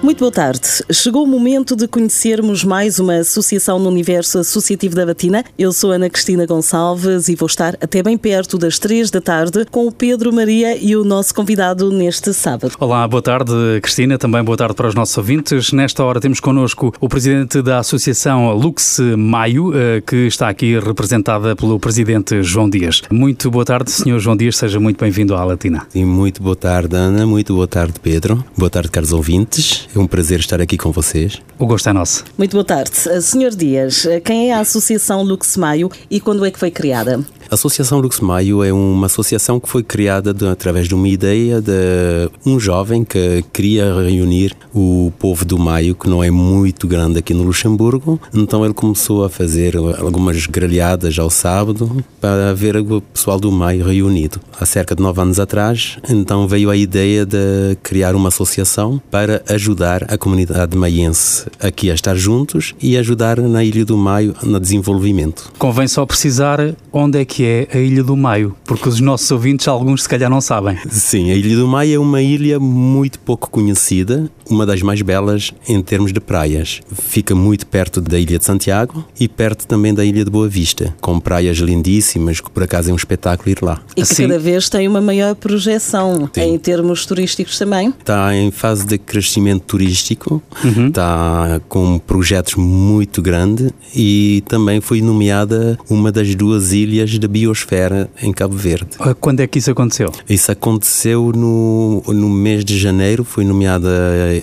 Muito 0.00 0.20
boa 0.20 0.30
tarde. 0.30 0.60
Chegou 0.92 1.24
o 1.24 1.26
momento 1.26 1.74
de 1.74 1.88
conhecermos 1.88 2.62
mais 2.62 3.00
uma 3.00 3.16
associação 3.16 3.80
no 3.80 3.88
universo 3.88 4.38
associativo 4.38 4.94
da 4.94 5.04
Batina. 5.04 5.44
Eu 5.58 5.72
sou 5.72 5.90
Ana 5.90 6.08
Cristina 6.08 6.46
Gonçalves 6.46 7.28
e 7.28 7.34
vou 7.34 7.46
estar 7.46 7.76
até 7.80 8.00
bem 8.00 8.16
perto 8.16 8.56
das 8.56 8.78
três 8.78 9.10
da 9.10 9.20
tarde 9.20 9.66
com 9.68 9.88
o 9.88 9.92
Pedro 9.92 10.32
Maria 10.32 10.78
e 10.80 10.94
o 10.94 11.02
nosso 11.02 11.34
convidado 11.34 11.90
neste 11.90 12.32
sábado. 12.32 12.76
Olá, 12.78 13.08
boa 13.08 13.20
tarde, 13.20 13.52
Cristina. 13.82 14.16
Também 14.16 14.42
boa 14.44 14.56
tarde 14.56 14.74
para 14.74 14.86
os 14.86 14.94
nossos 14.94 15.18
ouvintes. 15.18 15.72
Nesta 15.72 16.04
hora 16.04 16.20
temos 16.20 16.38
connosco 16.38 16.94
o 17.00 17.08
presidente 17.08 17.60
da 17.60 17.80
associação 17.80 18.52
Lux 18.52 19.00
Maio, 19.16 19.72
eh, 19.74 20.00
que 20.00 20.28
está 20.28 20.48
aqui 20.48 20.78
representada 20.78 21.56
pelo 21.56 21.78
presidente 21.80 22.40
João 22.40 22.70
Dias. 22.70 23.02
Muito 23.10 23.50
boa 23.50 23.64
tarde, 23.64 23.90
senhor 23.90 24.20
João 24.20 24.36
Dias. 24.36 24.56
Seja 24.56 24.78
muito 24.78 25.00
bem-vindo 25.00 25.34
à 25.34 25.44
Latina. 25.44 25.86
Sim, 25.88 26.04
muito 26.04 26.40
boa 26.40 26.56
tarde, 26.56 26.94
Ana. 26.94 27.26
Muito 27.26 27.52
boa 27.52 27.66
tarde, 27.66 27.94
Pedro. 28.00 28.44
Boa 28.56 28.70
tarde, 28.70 28.90
caros 28.90 29.12
ouvintes. 29.12 29.87
É 29.94 29.98
um 29.98 30.06
prazer 30.06 30.38
estar 30.40 30.60
aqui 30.60 30.76
com 30.76 30.92
vocês. 30.92 31.40
O 31.58 31.66
gosto 31.66 31.88
é 31.88 31.92
nosso. 31.92 32.24
Muito 32.36 32.52
boa 32.52 32.64
tarde. 32.64 32.90
Senhor 33.22 33.50
Dias, 33.50 34.06
quem 34.22 34.50
é 34.50 34.54
a 34.54 34.60
Associação 34.60 35.22
Lux 35.22 35.56
Maio 35.56 35.90
e 36.10 36.20
quando 36.20 36.44
é 36.44 36.50
que 36.50 36.58
foi 36.58 36.70
criada? 36.70 37.24
A 37.50 37.54
Associação 37.54 37.98
Lux 37.98 38.20
Maio 38.20 38.62
é 38.62 38.70
uma 38.70 39.06
associação 39.06 39.58
que 39.58 39.66
foi 39.66 39.82
criada 39.82 40.34
de, 40.34 40.46
através 40.46 40.86
de 40.86 40.94
uma 40.94 41.08
ideia 41.08 41.62
de 41.62 42.30
um 42.44 42.60
jovem 42.60 43.02
que 43.02 43.42
queria 43.50 43.94
reunir 43.94 44.54
o 44.74 45.10
povo 45.18 45.46
do 45.46 45.58
Maio, 45.58 45.94
que 45.94 46.10
não 46.10 46.22
é 46.22 46.30
muito 46.30 46.86
grande 46.86 47.18
aqui 47.18 47.32
no 47.32 47.42
Luxemburgo. 47.42 48.20
Então 48.34 48.62
ele 48.66 48.74
começou 48.74 49.24
a 49.24 49.30
fazer 49.30 49.74
algumas 49.76 50.44
grelhadas 50.44 51.18
ao 51.18 51.30
sábado 51.30 52.04
para 52.20 52.52
ver 52.52 52.76
o 52.76 53.00
pessoal 53.00 53.40
do 53.40 53.50
Maio 53.50 53.86
reunido. 53.86 54.38
Há 54.60 54.66
cerca 54.66 54.94
de 54.94 55.02
nove 55.02 55.22
anos 55.22 55.40
atrás, 55.40 55.96
então 56.10 56.46
veio 56.46 56.68
a 56.68 56.76
ideia 56.76 57.24
de 57.24 57.78
criar 57.82 58.14
uma 58.14 58.28
associação 58.28 59.00
para 59.10 59.42
ajudar 59.48 59.77
a 60.08 60.18
comunidade 60.18 60.76
maiense 60.76 61.46
aqui 61.60 61.90
a 61.90 61.94
estar 61.94 62.16
juntos 62.16 62.74
e 62.80 62.96
ajudar 62.96 63.38
na 63.40 63.62
Ilha 63.62 63.84
do 63.84 63.96
Maio 63.96 64.34
no 64.42 64.58
desenvolvimento. 64.58 65.52
Convém 65.58 65.86
só 65.86 66.04
precisar 66.04 66.74
onde 66.92 67.18
é 67.20 67.24
que 67.24 67.44
é 67.44 67.68
a 67.72 67.78
Ilha 67.78 68.02
do 68.02 68.16
Maio, 68.16 68.54
porque 68.64 68.88
os 68.88 69.00
nossos 69.00 69.30
ouvintes, 69.30 69.68
alguns 69.68 70.02
se 70.02 70.08
calhar 70.08 70.28
não 70.30 70.40
sabem. 70.40 70.76
Sim, 70.90 71.30
a 71.30 71.34
Ilha 71.34 71.56
do 71.56 71.68
Maio 71.68 71.94
é 71.94 71.98
uma 71.98 72.20
ilha 72.22 72.58
muito 72.58 73.18
pouco 73.20 73.48
conhecida, 73.50 74.30
uma 74.50 74.66
das 74.66 74.82
mais 74.82 75.00
belas 75.02 75.52
em 75.68 75.80
termos 75.82 76.12
de 76.12 76.20
praias. 76.20 76.80
Fica 76.92 77.34
muito 77.34 77.66
perto 77.66 78.00
da 78.00 78.18
Ilha 78.18 78.38
de 78.38 78.44
Santiago 78.44 79.04
e 79.18 79.28
perto 79.28 79.66
também 79.66 79.94
da 79.94 80.04
Ilha 80.04 80.24
de 80.24 80.30
Boa 80.30 80.48
Vista, 80.48 80.94
com 81.00 81.20
praias 81.20 81.58
lindíssimas, 81.58 82.40
que 82.40 82.50
por 82.50 82.62
acaso 82.62 82.90
é 82.90 82.92
um 82.92 82.96
espetáculo 82.96 83.50
ir 83.50 83.58
lá. 83.62 83.80
E 83.92 83.96
que 83.96 84.02
Assim- 84.02 84.22
cada 84.26 84.38
vez 84.38 84.68
tem 84.68 84.88
uma 84.88 85.00
maior 85.00 85.34
projeção 85.34 86.28
Sim. 86.32 86.40
em 86.40 86.58
termos 86.58 87.04
turísticos 87.06 87.58
também. 87.58 87.88
Está 87.98 88.34
em 88.34 88.50
fase 88.50 88.86
de 88.86 88.96
crescimento 88.98 89.67
turístico, 89.68 90.42
Uhum. 90.64 90.88
está 90.88 91.60
com 91.68 91.98
projetos 91.98 92.54
muito 92.56 93.22
grande 93.22 93.70
e 93.94 94.42
também 94.48 94.80
foi 94.80 95.00
nomeada 95.00 95.78
uma 95.88 96.10
das 96.10 96.34
duas 96.34 96.72
ilhas 96.72 97.16
da 97.18 97.28
biosfera 97.28 98.10
em 98.22 98.32
Cabo 98.32 98.56
Verde. 98.56 98.88
Ah, 98.98 99.14
Quando 99.14 99.40
é 99.40 99.46
que 99.46 99.58
isso 99.58 99.70
aconteceu? 99.70 100.10
Isso 100.28 100.50
aconteceu 100.50 101.30
no, 101.34 102.02
no 102.08 102.28
mês 102.28 102.64
de 102.64 102.76
janeiro, 102.78 103.22
foi 103.24 103.44
nomeada 103.44 103.88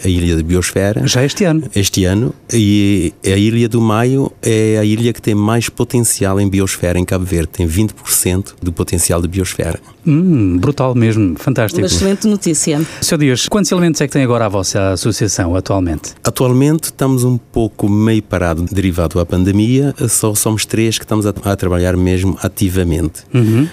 a 0.04 0.08
Ilha 0.08 0.38
da 0.38 0.44
Biosfera. 0.44 1.06
Já 1.08 1.24
este 1.24 1.44
ano. 1.44 1.64
Este 1.76 2.06
ano, 2.06 2.34
e 2.54 3.12
a 3.26 3.30
Ilha 3.38 3.68
do 3.68 3.82
Maio 3.82 4.32
é 4.42 4.78
a 4.80 4.86
ilha 4.86 5.12
que 5.12 5.22
tem 5.22 5.34
mais 5.36 5.68
potencial 5.70 6.40
em 6.40 6.48
biosfera 6.48 6.98
em 7.00 7.04
Cabo 7.06 7.26
Verde, 7.26 7.50
tem 7.54 7.68
20% 7.68 8.54
do 8.62 8.72
potencial 8.72 9.22
de 9.22 9.28
biosfera. 9.28 9.80
Hum, 10.08 10.58
brutal 10.58 10.94
mesmo, 10.96 11.36
fantástico. 11.38 11.82
Uma 11.82 11.88
excelente 11.88 12.28
notícia. 12.28 12.80
Sr. 13.02 13.18
Dias, 13.18 13.48
quantos 13.48 13.72
elementos 13.72 14.02
é 14.02 14.08
que 14.08 14.14
tem 14.14 14.24
agora 14.24 14.46
a 14.46 14.50
vossa 14.50 14.92
associação 14.92 15.56
atualmente? 15.56 16.14
Atualmente 16.24 16.86
estamos 16.86 17.24
um 17.24 17.38
pouco 17.38 17.90
meio 17.90 18.22
parado 18.22 18.66
derivado 18.72 19.20
à 19.20 19.26
pandemia, 19.26 19.94
só 20.08 20.34
somos 20.36 20.66
três 20.66 20.98
que 20.98 21.06
estamos 21.06 21.26
a, 21.26 21.34
a 21.44 21.56
trabalhar 21.56 21.96
mesmo 21.98 22.38
ativamente. 22.42 23.24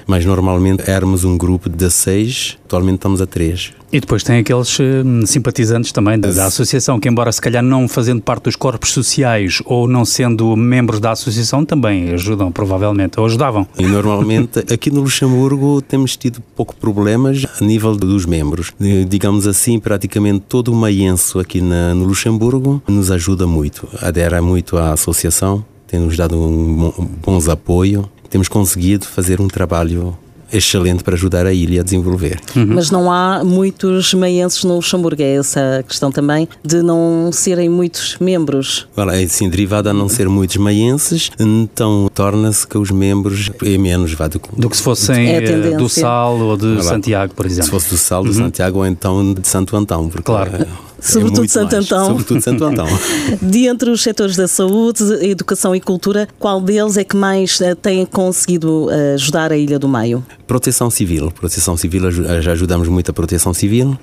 Mas 0.07 0.25
normalmente 0.25 0.91
éramos 0.91 1.25
um 1.25 1.37
grupo 1.37 1.69
de 1.69 1.91
seis, 1.91 2.59
atualmente 2.65 2.97
estamos 2.97 3.21
a 3.21 3.27
três. 3.27 3.73
E 3.93 4.01
depois 4.01 4.23
tem 4.23 4.39
aqueles 4.39 4.79
hum, 4.81 5.27
simpatizantes 5.27 5.93
também 5.93 6.19
da, 6.19 6.33
da 6.33 6.47
associação, 6.47 6.99
que 6.99 7.09
embora 7.09 7.31
se 7.31 7.41
calhar 7.43 7.63
não 7.63 7.87
fazendo 7.87 8.23
parte 8.23 8.45
dos 8.45 8.57
corpos 8.57 8.91
sociais 8.91 9.61
ou 9.67 9.87
não 9.87 10.03
sendo 10.05 10.57
membros 10.57 10.99
da 10.99 11.11
associação, 11.13 11.63
também 11.63 12.11
ajudam, 12.13 12.51
provavelmente, 12.51 13.21
ou 13.21 13.27
ajudavam. 13.27 13.67
E 13.79 13.83
normalmente 13.87 14.61
aqui 14.73 14.91
no 14.91 15.03
Luxemburgo 15.03 15.83
temos 15.83 16.17
tido 16.17 16.41
pouco 16.57 16.75
problemas 16.75 17.45
a 17.61 17.65
nível 17.65 17.95
dos 17.95 18.25
membros. 18.25 18.73
Eh, 18.81 19.05
Digamos 19.07 19.47
assim, 19.47 19.79
praticamente 19.79 20.45
todo 20.49 20.73
o 20.73 20.75
maienço 20.75 21.39
aqui 21.39 21.61
na- 21.61 21.95
no 21.95 22.05
Luxemburgo 22.07 22.83
nos 22.89 23.11
ajuda 23.11 23.47
muito, 23.47 23.87
adera 24.01 24.41
muito 24.41 24.79
à 24.79 24.93
associação, 24.93 25.63
tem-nos 25.87 26.17
dado 26.17 26.41
um, 26.41 26.77
bom- 26.77 27.09
bons 27.27 27.47
apoio, 27.49 28.09
temos 28.31 28.49
conseguido 28.49 29.05
fazer 29.05 29.39
um 29.39 29.49
trabalho 29.49 30.17
excelente 30.53 31.03
para 31.05 31.15
ajudar 31.15 31.47
a 31.47 31.53
ilha 31.53 31.81
a 31.81 31.85
desenvolver. 31.85 32.41
Mas 32.55 32.91
não 32.91 33.11
há 33.11 33.43
muitos 33.45 34.13
maienses 34.15 34.65
no 34.65 34.77
Luxemburgo. 34.77 35.23
É 35.23 35.37
essa 35.37 35.79
a 35.81 35.83
questão 35.83 36.11
também 36.13 36.49
de 36.65 36.83
não 36.83 37.31
serem 37.33 37.69
muitos 37.69 38.17
membros. 38.21 38.87
Ora, 38.97 39.21
é 39.21 39.25
assim, 39.25 39.49
derivado 39.49 39.89
a 39.89 39.93
não 39.93 40.09
ser 40.09 40.29
muitos 40.29 40.57
maienses, 40.57 41.31
então 41.39 42.09
torna-se 42.15 42.67
que 42.67 42.77
os 42.79 42.91
membros 42.91 43.51
é 43.65 43.79
menos 43.79 44.13
vá, 44.15 44.29
do, 44.29 44.41
Do 44.57 44.69
que 44.71 44.77
se 44.77 44.83
fossem 44.83 45.29
É 45.29 45.43
eh, 45.45 45.77
do 45.77 45.89
Sal 45.89 46.39
ou 46.39 46.57
de. 46.57 46.83
Santiago, 46.83 47.35
por 47.35 47.47
se 47.47 47.53
exemplo. 47.53 47.71
fosse 47.71 47.91
do 47.91 47.97
Sal, 47.97 48.25
do 48.25 48.33
Santiago 48.33 48.79
ou 48.79 48.87
então 48.87 49.35
de 49.35 49.47
Santo 49.47 49.77
Antão. 49.77 50.09
Porque 50.09 50.23
Claro. 50.25 50.51
é 50.57 50.67
Sobretudo 51.03 51.39
muito 51.39 51.53
Santo 51.53 51.73
mais. 51.73 51.85
Antão. 51.85 52.07
Sobretudo 52.07 52.41
Santo 52.41 52.65
Antão. 52.65 52.87
De 53.43 53.67
entre 53.67 53.91
os 53.91 54.03
setores 54.03 54.37
da 54.37 54.47
saúde, 54.47 55.03
educação 55.27 55.75
e 55.75 55.81
cultura, 55.81 56.29
qual 56.39 56.61
deles 56.61 56.97
é 56.97 57.05
que 57.05 57.17
mais 57.17 57.61
eh, 57.61 57.75
tem 57.75 58.07
conseguido 58.07 58.89
eh, 58.91 59.15
ajudar 59.15 59.53
a 59.53 59.57
Ilha 59.57 59.79
do 59.79 59.89
Maio? 59.89 60.25
Proteção 60.47 60.91
Civil. 60.91 61.31
Proteção 61.31 61.77
Civil, 61.77 62.11
já 62.41 62.53
ajudamos 62.53 62.89
muito 62.89 63.11
a 63.11 63.15
Proteção 63.15 63.53
Civil. 63.53 63.99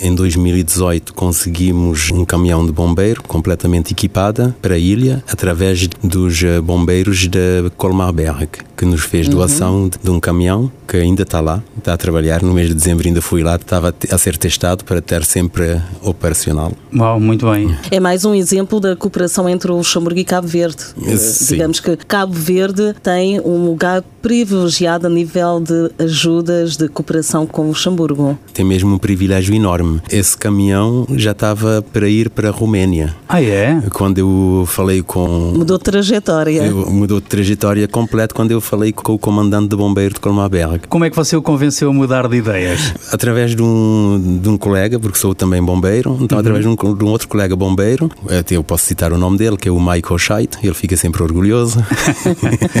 Em 0.00 0.14
2018 0.14 1.14
conseguimos 1.14 2.10
um 2.10 2.24
caminhão 2.24 2.66
de 2.66 2.72
bombeiro 2.72 3.22
completamente 3.22 3.92
equipada 3.92 4.54
para 4.60 4.74
a 4.74 4.78
ilha, 4.78 5.22
através 5.30 5.88
dos 6.02 6.42
eh, 6.42 6.60
bombeiros 6.60 7.28
de 7.28 7.70
Colmarberg, 7.76 8.48
que 8.76 8.84
nos 8.84 9.00
fez 9.02 9.28
doação 9.28 9.88
de, 9.88 9.98
de 10.02 10.10
um 10.10 10.20
caminhão 10.20 10.70
que 10.86 10.96
ainda 10.96 11.22
está 11.22 11.40
lá, 11.40 11.62
está 11.78 11.94
a 11.94 11.96
trabalhar. 11.96 12.42
No 12.42 12.52
mês 12.52 12.68
de 12.68 12.74
dezembro 12.74 13.06
ainda 13.06 13.20
fui 13.22 13.42
lá, 13.42 13.56
estava 13.56 13.94
a 14.10 14.18
ser 14.18 14.36
testado 14.36 14.84
para 14.84 15.00
ter 15.00 15.24
sempre 15.24 15.80
operacional. 16.02 16.72
Uau, 16.94 17.18
muito 17.18 17.50
bem. 17.50 17.76
É 17.90 17.98
mais 17.98 18.24
um 18.24 18.34
exemplo 18.34 18.78
da 18.80 18.94
cooperação 18.94 19.48
entre 19.48 19.70
o 19.72 19.76
Luxemburgo 19.76 20.18
e 20.20 20.24
Cabo 20.24 20.46
Verde. 20.46 20.84
Eh, 21.06 21.16
Sim. 21.16 21.54
Digamos 21.54 21.80
que 21.80 21.96
Cabo 21.96 22.32
Verde 22.32 22.94
tem 23.02 23.40
um 23.40 23.64
lugar 23.66 24.02
privilegiado 24.22 25.06
a 25.06 25.10
nível 25.10 25.60
de 25.60 25.90
ajudas 26.04 26.76
de 26.76 26.88
cooperação 26.88 27.46
com 27.46 27.62
o 27.62 27.68
Luxemburgo. 27.68 28.38
Tem 28.52 28.64
mesmo 28.64 28.94
um 28.94 28.98
privilégio 28.98 29.54
enorme. 29.54 30.00
Esse 30.10 30.36
caminhão 30.36 31.06
já 31.16 31.30
estava 31.32 31.82
para 31.92 32.08
ir 32.08 32.28
para 32.30 32.48
a 32.48 32.52
Roménia. 32.52 33.14
Ah, 33.28 33.42
é? 33.42 33.80
Quando 33.92 34.18
eu 34.18 34.64
falei 34.66 35.02
com 35.02 35.26
Mudou 35.54 35.78
de 35.78 35.84
trajetória. 35.84 36.64
Eu- 36.66 36.90
mudou 36.90 37.20
de 37.20 37.26
trajetória 37.26 37.88
completa 37.88 38.34
quando 38.34 38.50
eu 38.50 38.60
falei 38.66 38.92
com 38.92 39.14
o 39.14 39.18
comandante 39.18 39.68
de 39.68 39.76
bombeiro 39.76 40.14
de 40.14 40.20
Colmarberg. 40.20 40.86
Como 40.88 41.04
é 41.04 41.10
que 41.10 41.16
você 41.16 41.36
o 41.36 41.42
convenceu 41.42 41.90
a 41.90 41.92
mudar 41.92 42.28
de 42.28 42.36
ideias? 42.36 42.94
Através 43.12 43.54
de 43.54 43.62
um, 43.62 44.40
de 44.42 44.48
um 44.48 44.58
colega, 44.58 44.98
porque 44.98 45.18
sou 45.18 45.34
também 45.34 45.62
bombeiro, 45.62 46.18
então 46.20 46.38
através 46.38 46.64
de 46.64 46.68
um, 46.68 46.74
de 46.74 47.04
um 47.04 47.08
outro 47.08 47.28
colega 47.28 47.54
bombeiro, 47.54 48.10
eu 48.50 48.64
posso 48.64 48.84
citar 48.84 49.12
o 49.12 49.18
nome 49.18 49.38
dele, 49.38 49.56
que 49.56 49.68
é 49.68 49.72
o 49.72 49.78
Michael 49.78 50.18
Scheidt, 50.18 50.58
ele 50.62 50.74
fica 50.74 50.96
sempre 50.96 51.22
orgulhoso. 51.22 51.84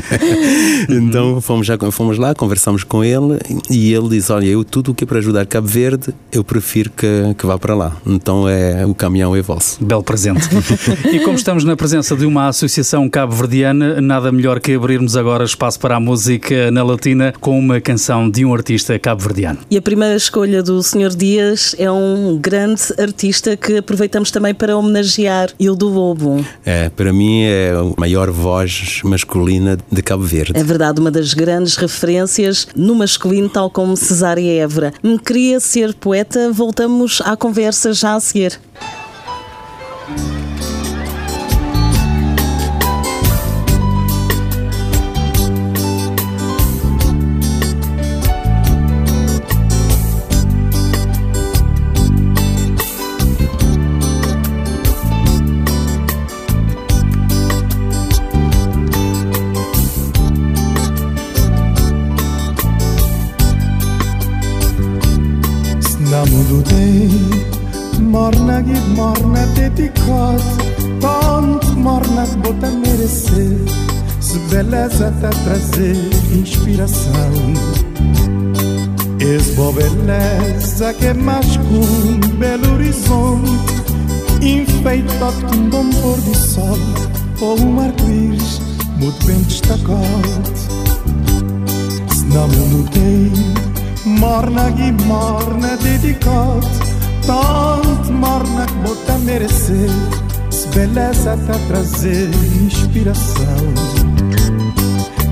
então 0.88 1.40
fomos, 1.40 1.66
já, 1.66 1.78
fomos 1.90 2.18
lá, 2.18 2.34
conversamos 2.34 2.84
com 2.84 3.04
ele 3.04 3.38
e 3.70 3.92
ele 3.92 4.08
diz, 4.08 4.30
olha, 4.30 4.46
eu 4.46 4.64
tudo 4.64 4.90
o 4.90 4.94
que 4.94 5.04
é 5.04 5.06
para 5.06 5.18
ajudar 5.18 5.46
Cabo 5.46 5.66
Verde, 5.66 6.14
eu 6.32 6.42
prefiro 6.44 6.90
que, 6.90 7.34
que 7.38 7.46
vá 7.46 7.58
para 7.58 7.74
lá. 7.74 7.96
Então 8.06 8.48
é, 8.48 8.84
o 8.84 8.94
caminhão 8.94 9.34
é 9.34 9.42
vosso. 9.42 9.82
Belo 9.84 10.02
presente. 10.02 10.48
e 11.12 11.20
como 11.20 11.36
estamos 11.36 11.64
na 11.64 11.76
presença 11.76 12.16
de 12.16 12.26
uma 12.26 12.48
associação 12.48 13.08
cabo-verdiana, 13.08 14.00
nada 14.00 14.32
melhor 14.32 14.60
que 14.60 14.74
abrirmos 14.74 15.16
agora 15.16 15.44
espaço 15.44 15.75
para 15.76 15.96
a 15.96 16.00
música 16.00 16.70
na 16.70 16.82
latina 16.82 17.32
com 17.40 17.58
uma 17.58 17.80
canção 17.80 18.30
de 18.30 18.44
um 18.44 18.54
artista 18.54 18.98
cabo-verdiano. 18.98 19.58
E 19.70 19.76
a 19.76 19.82
primeira 19.82 20.14
escolha 20.14 20.62
do 20.62 20.82
Sr. 20.82 21.14
Dias 21.16 21.74
é 21.78 21.90
um 21.90 22.38
grande 22.40 22.82
artista 22.98 23.56
que 23.56 23.78
aproveitamos 23.78 24.30
também 24.30 24.54
para 24.54 24.76
homenagear, 24.76 25.50
Hildo 25.58 25.88
Lobo. 25.88 26.44
É, 26.64 26.88
para 26.88 27.12
mim 27.12 27.42
é 27.44 27.72
a 27.72 28.00
maior 28.00 28.30
voz 28.30 29.00
masculina 29.04 29.78
de 29.90 30.02
Cabo 30.02 30.22
Verde. 30.22 30.52
É 30.54 30.64
verdade, 30.64 31.00
uma 31.00 31.10
das 31.10 31.34
grandes 31.34 31.76
referências 31.76 32.68
no 32.74 32.94
masculino, 32.94 33.48
tal 33.48 33.70
como 33.70 33.96
Cesária 33.96 34.62
Évora. 34.62 34.92
Me 35.02 35.18
queria 35.18 35.60
ser 35.60 35.94
poeta, 35.94 36.50
voltamos 36.52 37.20
à 37.24 37.36
conversa 37.36 37.92
já 37.92 38.14
a 38.14 38.20
seguir. 38.20 38.58
Beleza 74.56 75.12
tá 75.20 75.28
trazer 75.44 75.96
inspiração. 76.32 77.12
Esbo 79.20 79.72
beleza 79.72 80.94
que 80.94 81.06
é 81.06 81.14
mais 81.14 81.46
que 81.46 81.74
um 81.74 82.18
belo 82.38 82.74
horizonte, 82.74 83.50
enfeitado 84.40 85.46
com 85.46 85.56
um 85.56 85.70
bom 85.70 85.90
pôr 86.00 86.20
de 86.22 86.36
sol, 86.38 86.78
ou 87.40 87.60
um 87.60 87.80
arco-íris 87.80 88.60
muito 88.98 89.26
bem 89.26 89.42
destacado. 89.42 90.52
Se 92.14 92.24
não 92.26 92.48
mundo 92.48 92.90
tem 92.90 93.32
morna 94.18 94.70
e 94.78 94.92
morna 95.04 95.76
dedicado, 95.76 96.85
tanto 97.26 98.12
morna 98.12 98.66
que 98.66 98.74
bota 98.74 99.18
merecer, 99.18 99.90
se 100.50 100.68
beleza 100.68 101.36
tá 101.46 101.58
trazer 101.68 102.30
inspiração. 102.62 103.74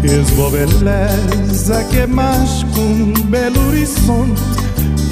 Esbo 0.05 0.50
beleza 0.50 1.82
que 1.85 2.00
é 2.00 2.06
mais 2.06 2.62
que 2.75 2.81
um 2.81 3.12
belo 3.31 3.69
horizonte 3.69 4.43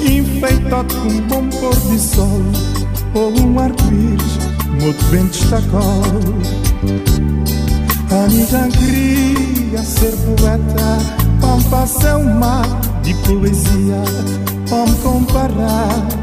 Enfeitado 0.07 0.93
com 0.93 1.07
um 1.07 1.21
bom 1.21 1.49
pôr 1.49 1.75
de 1.89 1.99
sol 1.99 2.41
Ou 3.15 3.33
um 3.41 3.59
arco-íris 3.59 4.37
muito 4.79 5.03
bem 5.05 5.25
destacado 5.25 6.35
A 8.11 8.29
já 8.29 8.67
queria 8.67 9.81
ser 9.81 10.11
poeta 10.11 10.99
Pampa 11.41 11.87
ser 11.87 12.15
um 12.15 12.37
mar 12.37 12.67
de 13.01 13.15
poesia 13.15 14.03
me 14.69 14.95
comparar 15.03 16.22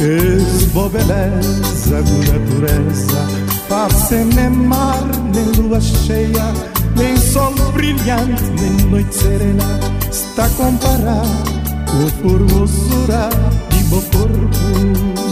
Esbo 0.00 0.88
beleza 0.88 2.02
com 2.02 2.18
natureza 2.32 3.20
Para 3.68 3.88
nem 4.34 4.50
mar 4.50 5.02
nem 5.34 5.44
lua 5.62 5.80
cheia 5.80 6.78
nem 6.98 7.16
sol 7.16 7.54
brilhante, 7.72 8.42
nem 8.60 8.90
noite 8.90 9.14
serena 9.14 9.64
está 10.10 10.46
a 10.46 10.50
comparar 10.50 11.22
com 11.86 12.06
a 12.06 12.10
formosura 12.22 13.28
de 13.70 13.84
meu 13.84 14.02
corpo. 14.02 15.28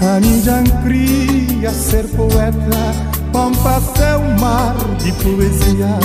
A 0.00 0.20
já 0.42 0.62
queria 0.82 1.70
ser 1.70 2.08
poeta, 2.08 2.94
pampa 3.32 3.80
céu 3.96 4.20
mar 4.40 4.74
de 4.98 5.12
poesia, 5.12 5.98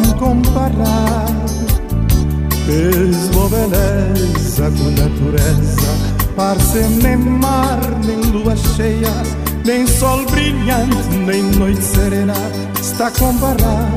me 0.00 0.14
comparar. 0.14 1.26
Fez 2.66 3.30
beleza 3.48 4.70
com 4.70 4.90
natureza, 4.90 6.07
parce 6.38 6.78
nem 7.02 7.16
mar, 7.16 7.80
nem 8.06 8.20
lua 8.30 8.54
cheia, 8.54 9.12
nem 9.64 9.84
sol 9.88 10.24
brilhante, 10.26 11.08
nem 11.26 11.42
noite 11.42 11.82
serena 11.82 12.32
está 12.80 13.08
a 13.08 13.10
comparar 13.10 13.90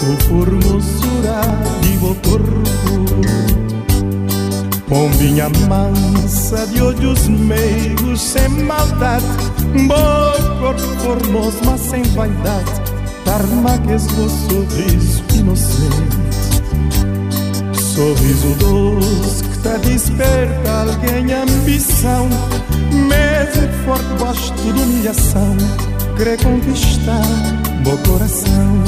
com 0.00 0.16
formosura 0.26 1.42
de 1.82 1.98
meu 1.98 2.14
corpo. 2.24 2.66
Pombinha 4.88 5.50
mansa 5.68 6.66
de 6.68 6.80
olhos 6.80 7.28
meigos 7.28 8.22
sem 8.22 8.48
maldade, 8.48 9.26
corpo 10.58 10.80
formoso 11.02 11.58
mas 11.66 11.80
sem 11.82 12.02
vaidade, 12.14 12.72
tarma 13.26 13.76
que 13.80 13.92
o 13.92 14.30
sorriso 14.30 15.22
inocente. 15.34 16.16
Sorriso 17.74 18.54
doce 18.60 19.45
desperta 19.78 20.70
alguém 20.70 21.32
ambição, 21.32 22.28
mesmo 22.92 23.68
forte 23.84 24.04
gosto 24.18 24.54
de 24.54 24.80
humilhação, 24.80 25.56
querer 26.16 26.42
conquistar 26.42 27.26
meu 27.84 27.98
coração. 27.98 28.82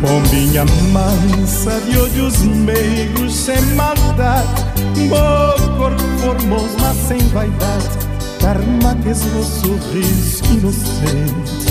Pombinha 0.00 0.64
mansa 0.92 1.80
de 1.80 1.98
olhos 1.98 2.38
meigos 2.42 3.34
sem 3.34 3.60
maldade, 3.74 4.64
meu 4.96 5.76
corpo 5.76 6.02
formoso 6.20 6.76
mas 6.80 6.96
sem 7.08 7.18
vaidade, 7.28 7.88
karma 8.40 8.94
que 9.02 9.08
é 9.08 9.12
o 9.12 9.44
sorriso 9.44 10.44
inocente. 10.52 11.67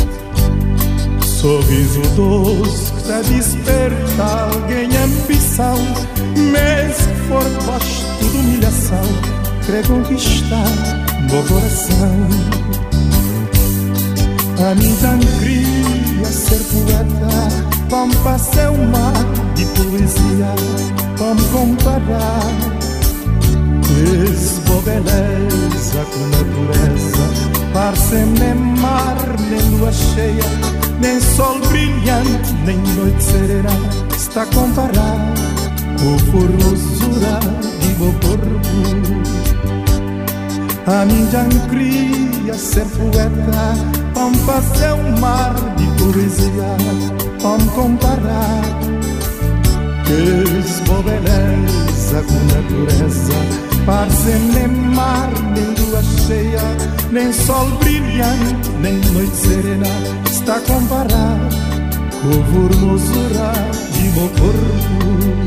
Sorriso 1.39 2.01
doce 2.15 2.91
que 2.93 3.33
desperta 3.33 4.23
alguém 4.23 4.89
ambição, 4.97 5.77
mesmo 6.35 7.13
que 7.13 7.27
for 7.27 7.43
gosto 7.63 8.31
de 8.31 8.37
humilhação, 8.37 9.03
quer 9.67 9.85
conquistar 9.85 10.65
meu 11.29 11.43
coração. 11.43 12.27
A 14.59 14.73
mim 14.73 14.97
já 14.99 15.15
queria 15.37 16.25
ser 16.25 16.59
poeta 16.73 17.67
Vamos 17.89 18.15
passar 18.17 18.71
um 18.71 18.89
mar 18.89 19.13
de 19.53 19.65
poesia 19.67 20.55
Vamos 21.17 21.45
comparar 21.51 22.41
Esse 24.33 24.59
boa 24.61 24.81
beleza 24.81 26.03
com 26.11 26.25
natureza 26.29 27.29
Parce 27.71 28.15
nem 28.15 28.55
mar, 28.55 29.15
nem 29.47 29.61
lua 29.77 29.91
cheia 29.91 30.86
Nem 30.99 31.21
sol 31.21 31.59
brilhante, 31.67 32.53
nem 32.65 32.77
noite 32.95 33.23
serena 33.23 33.69
Está 34.15 34.44
a 34.44 34.45
comparar 34.47 35.33
com 35.99 36.17
formosura 36.31 37.39
de 37.79 37.88
meu 37.99 38.13
corpo. 38.13 39.38
A 40.88 41.06
já 41.31 41.44
queria 41.69 42.54
ser 42.54 42.85
poeta 42.85 43.75
Pampa 44.13 44.63
é 44.81 44.94
um 44.94 45.19
mar 45.19 45.54
de 45.75 45.85
poesia 46.01 46.77
Vamos 47.42 47.73
comparar 47.73 48.61
Que 50.06 50.61
beleza 51.04 52.23
com 52.23 52.39
natureza 52.56 53.67
Parce 53.87 54.37
nem 54.53 54.67
mar, 54.67 55.29
nem 55.56 55.85
lua 55.85 56.03
cheia 56.03 56.61
Nem 57.09 57.31
sol 57.31 57.69
brilhante, 57.79 58.69
nem 58.81 58.99
noite 59.13 59.33
serena 59.33 59.87
Está 60.29 60.57
a 60.57 60.59
comparar 60.59 61.39
Com 62.21 62.44
formosura 62.51 63.53
de 63.94 64.09
meu 64.09 64.27
corpo 64.27 65.46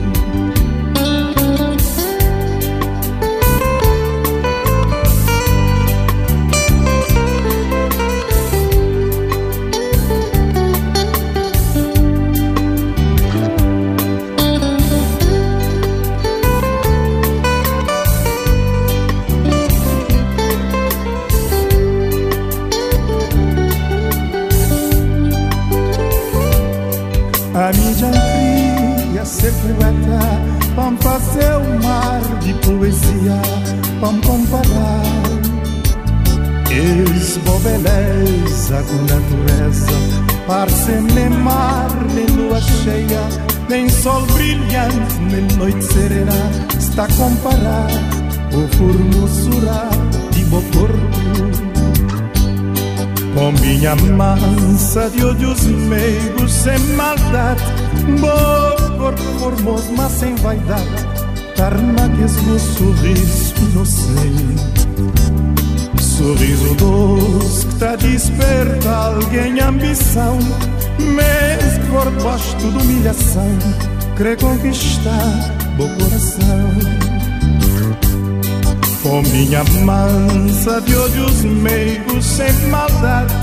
Está 47.00 47.14
a 47.14 47.16
comparar 47.16 47.88
o 48.52 48.68
formosura 48.76 49.88
de 50.32 50.44
meu 50.44 50.60
corpo 50.60 50.98
com 53.34 53.52
minha 53.52 53.96
mansa 53.96 55.08
de 55.08 55.24
olhos 55.24 55.64
meigos 55.64 56.52
sem 56.52 56.78
maldade 56.96 57.62
Bom 58.20 58.98
corpo 58.98 59.22
formoso, 59.38 59.90
mas 59.96 60.12
sem 60.12 60.34
vaidade 60.34 61.06
Karma 61.56 62.06
que 62.16 62.20
é 62.20 62.26
o 62.26 62.58
sorriso 62.58 63.54
inocente 63.70 64.60
está 67.46 67.96
desperta 67.96 68.90
alguém 68.94 69.58
ambição, 69.60 70.38
por 71.88 72.10
gosto 72.22 72.58
de 72.58 72.76
humilhação, 72.76 73.58
quer 74.18 74.36
conquistar 74.36 75.60
o 75.78 75.88
coração. 75.98 76.89
Com 79.10 79.22
minha 79.22 79.64
mansa 79.84 80.80
de 80.82 80.94
olhos 80.94 81.42
meigos 81.42 82.24
sem 82.24 82.52
maldade, 82.68 83.34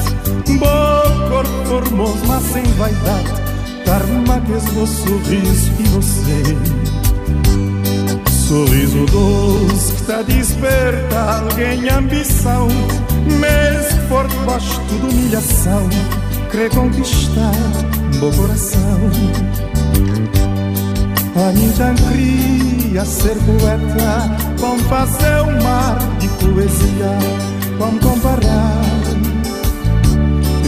bom 0.58 1.30
corpo 1.30 1.66
formoso, 1.66 2.26
mas 2.26 2.42
sem 2.44 2.64
vaidade, 2.64 3.34
karma 3.84 4.40
que 4.46 4.54
o 4.54 4.88
sorriso 4.88 5.72
você. 5.92 6.58
Sorriso 8.48 9.06
doce 9.08 9.92
que 9.92 10.00
está 10.00 10.22
desperta 10.22 11.42
alguém 11.42 11.90
ambição, 11.90 12.70
mesmo 13.26 14.08
por 14.08 14.26
baixo 14.46 14.82
de 14.84 15.06
humilhação, 15.06 15.90
quer 16.50 16.70
conquistar 16.70 17.52
meu 18.22 18.32
coração. 18.32 19.12
A 21.36 21.52
já 21.76 21.94
queria 21.94 23.04
ser 23.04 23.36
poeta, 23.36 24.47
como 24.60 24.80
fazer 24.84 25.42
um 25.42 25.64
mar 25.64 25.98
de 26.20 26.28
poesia, 26.30 27.18
como 27.78 28.00
comparar. 28.00 28.82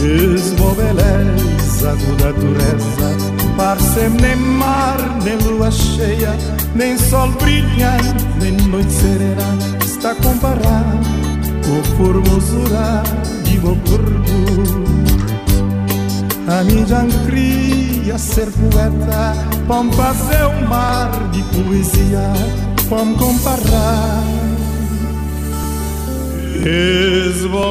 Esmo 0.02 0.74
beleza 0.74 1.60
da 1.80 2.24
natureza, 2.26 3.16
parece 3.56 4.08
nem 4.20 4.36
mar, 4.36 4.96
nem 5.22 5.36
lua 5.38 5.70
cheia, 5.70 6.34
nem 6.74 6.96
sol 6.96 7.28
brilhante, 7.32 8.26
nem 8.40 8.52
noite 8.52 8.92
serena, 8.92 9.58
está 9.84 10.14
comparado 10.14 10.98
com 11.66 11.80
a 11.80 11.96
formosura 11.96 13.02
de 13.44 13.58
meu 13.58 13.76
corpo. 13.76 14.90
A 16.48 16.64
já 16.86 17.04
queria 17.26 18.18
ser 18.18 18.50
poeta, 18.50 19.34
para 19.68 19.92
fazer 19.92 20.46
um 20.46 20.66
mar 20.66 21.10
de 21.30 21.42
poesia, 21.44 22.32
me 22.90 23.14
comparar. 23.16 24.24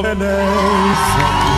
Beleza. 0.02 1.49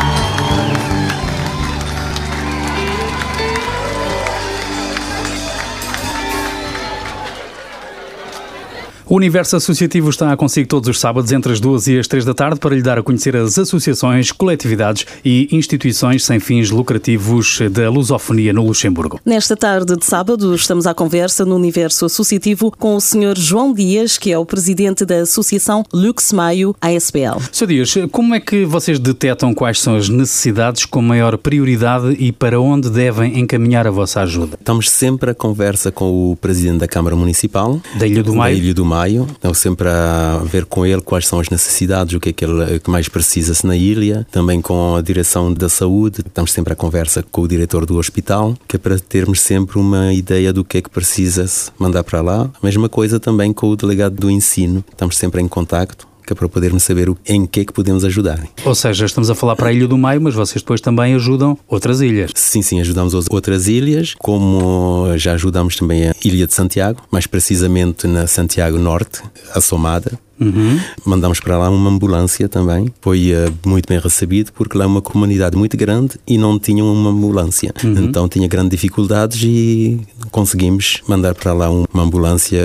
O 9.13 9.17
Universo 9.17 9.57
Associativo 9.57 10.09
está 10.09 10.35
consigo 10.39 10.67
todos 10.67 10.89
os 10.89 10.99
sábados 10.99 11.33
entre 11.33 11.53
as 11.53 11.61
duas 11.61 11.87
e 11.87 11.99
as 11.99 12.09
três 12.09 12.25
da 12.25 12.33
tarde 12.33 12.59
para 12.59 12.75
lhe 12.75 12.81
dar 12.81 12.99
a 12.99 13.03
conhecer 13.03 13.37
as 13.37 13.59
associações, 13.59 14.33
coletividades 14.33 15.05
e 15.23 15.55
instituições 15.55 16.25
sem 16.25 16.41
fins 16.41 16.71
lucrativos 16.71 17.59
da 17.71 17.91
lusofonia 17.91 18.55
no 18.55 18.65
Luxemburgo. 18.65 19.21
Nesta 19.23 19.55
tarde 19.55 19.97
de 19.97 20.07
sábado 20.07 20.55
estamos 20.55 20.87
à 20.87 20.95
conversa 20.95 21.45
no 21.45 21.57
Universo 21.57 22.07
Associativo 22.07 22.71
com 22.71 22.97
o 22.97 23.03
Sr. 23.03 23.37
João 23.37 23.75
Dias, 23.75 24.17
que 24.17 24.33
é 24.33 24.39
o 24.39 24.47
presidente 24.47 25.05
da 25.05 25.21
Associação 25.21 25.85
Lux 25.93 26.33
Maio 26.33 26.75
ASBL. 26.81 27.39
Sr. 27.53 27.67
Dias, 27.67 27.95
como 28.11 28.35
é 28.35 28.41
que 28.41 28.65
vocês 28.65 28.99
detectam 28.99 29.53
quais 29.53 29.79
são 29.79 29.95
as 29.95 30.09
necessidades 30.09 30.87
com 30.87 31.03
maior 31.03 31.37
prioridade 31.37 32.17
e 32.19 32.33
para 32.33 32.59
onde 32.59 32.89
devem 32.89 33.39
encaminhar 33.39 33.87
a 33.87 33.91
vossa 33.91 34.23
ajuda? 34.23 34.57
Estamos 34.59 34.89
sempre 34.89 35.33
à 35.33 35.35
conversa 35.35 35.93
com 35.93 36.33
o 36.33 36.35
presidente 36.35 36.79
da 36.79 36.89
Câmara 36.89 37.15
Municipal 37.15 37.79
da 37.99 38.07
Ilha 38.07 38.23
do 38.23 38.35
Maio. 38.35 38.57
Da 38.57 38.63
Ilha 38.65 38.73
do 38.73 38.85
Maio 38.87 39.02
maio, 39.03 39.27
sempre 39.55 39.89
a 39.89 40.41
ver 40.45 40.65
com 40.65 40.87
ele 40.87 41.01
quais 41.01 41.27
são 41.27 41.41
as 41.41 41.51
necessidades, 41.51 42.15
o 42.15 42.21
que 42.21 42.31
é 42.31 42.33
que 42.33 42.45
ele 42.45 42.79
que 42.79 42.91
mais 42.91 43.09
precisa-se 43.09 43.67
na 43.67 43.77
ilha, 43.77 44.27
também 44.31 44.61
com 44.61 44.95
a 44.97 45.03
direção 45.03 45.53
da 45.53 45.69
saúde, 45.69 46.23
estamos 46.27 46.53
sempre 46.53 46.73
à 46.73 46.77
conversa 46.77 47.23
com 47.23 47.43
o 47.43 47.49
diretor 47.49 47.85
do 47.85 47.99
hospital, 47.99 48.55
que 48.67 48.77
é 48.77 48.79
para 48.79 48.99
termos 48.99 49.41
sempre 49.41 49.79
uma 49.79 50.13
ideia 50.13 50.53
do 50.53 50.65
que 50.65 50.79
é 50.79 50.83
que 50.83 50.91
precisa-se 50.91 51.71
mandar 51.79 52.05
para 52.05 52.21
lá. 52.21 52.43
A 52.43 52.67
mesma 52.67 52.89
coisa 52.89 53.19
também 53.19 53.53
com 53.53 53.69
o 53.69 53.77
delegado 53.77 54.15
do 54.15 54.31
ensino, 54.31 54.85
estamos 54.91 55.17
sempre 55.17 55.43
em 55.43 55.49
contacto 55.49 56.12
que 56.27 56.33
é 56.33 56.37
para 56.37 56.49
podermos 56.49 56.83
saber 56.83 57.13
em 57.27 57.47
que 57.47 57.61
é 57.61 57.65
que 57.65 57.73
podemos 57.73 58.05
ajudar. 58.05 58.47
Ou 58.65 58.75
seja, 58.75 59.07
estamos 59.07 59.31
a 59.31 59.35
falar 59.35 59.57
para 59.57 59.69
a 59.69 59.73
Ilha 59.73 59.89
do 59.89 59.99
Maio, 59.99 60.21
mas 60.21 60.35
vocês 60.35 60.63
depois 60.63 60.81
também 60.81 61.15
ajudam 61.15 61.59
outras 61.69 62.01
ilhas. 62.01 62.31
Sim, 62.35 62.63
sim, 62.63 62.81
ajudamos 62.81 63.15
outras 63.31 63.69
ilhas, 63.69 64.15
como 64.19 65.17
já 65.17 65.33
ajudamos 65.33 65.77
também 65.77 66.09
a 66.09 66.15
Ilha 66.25 66.47
de 66.47 66.55
Santiago, 66.55 67.03
mais 67.11 67.27
precisamente 67.27 68.07
na 68.07 68.27
Santiago 68.27 68.79
Norte, 68.79 69.23
a 69.55 69.61
Somada, 69.61 70.19
Uhum. 70.43 70.81
Mandamos 71.05 71.41
para 71.41 71.59
lá 71.59 71.71
uma 71.71 71.91
ambulância 71.91 72.49
também. 72.49 72.93
Foi 73.01 73.33
uh, 73.33 73.53
muito 73.67 73.89
bem 73.89 73.99
recebido 73.99 74.53
porque 74.53 74.77
lá 74.77 74.85
é 74.85 74.87
uma 74.87 75.03
comunidade 75.03 75.57
muito 75.57 75.77
grande 75.77 76.19
e 76.27 76.37
não 76.39 76.59
tinham 76.59 76.93
uma 76.93 77.11
ambulância. 77.11 77.73
Uhum. 77.83 78.05
Então 78.05 78.29
tinha 78.29 78.49
grandes 78.49 78.71
dificuldades 78.71 79.43
e 79.43 80.01
conseguimos 80.31 81.03
mandar 81.07 81.35
para 81.35 81.53
lá 81.53 81.71
uma 81.71 82.03
ambulância 82.03 82.61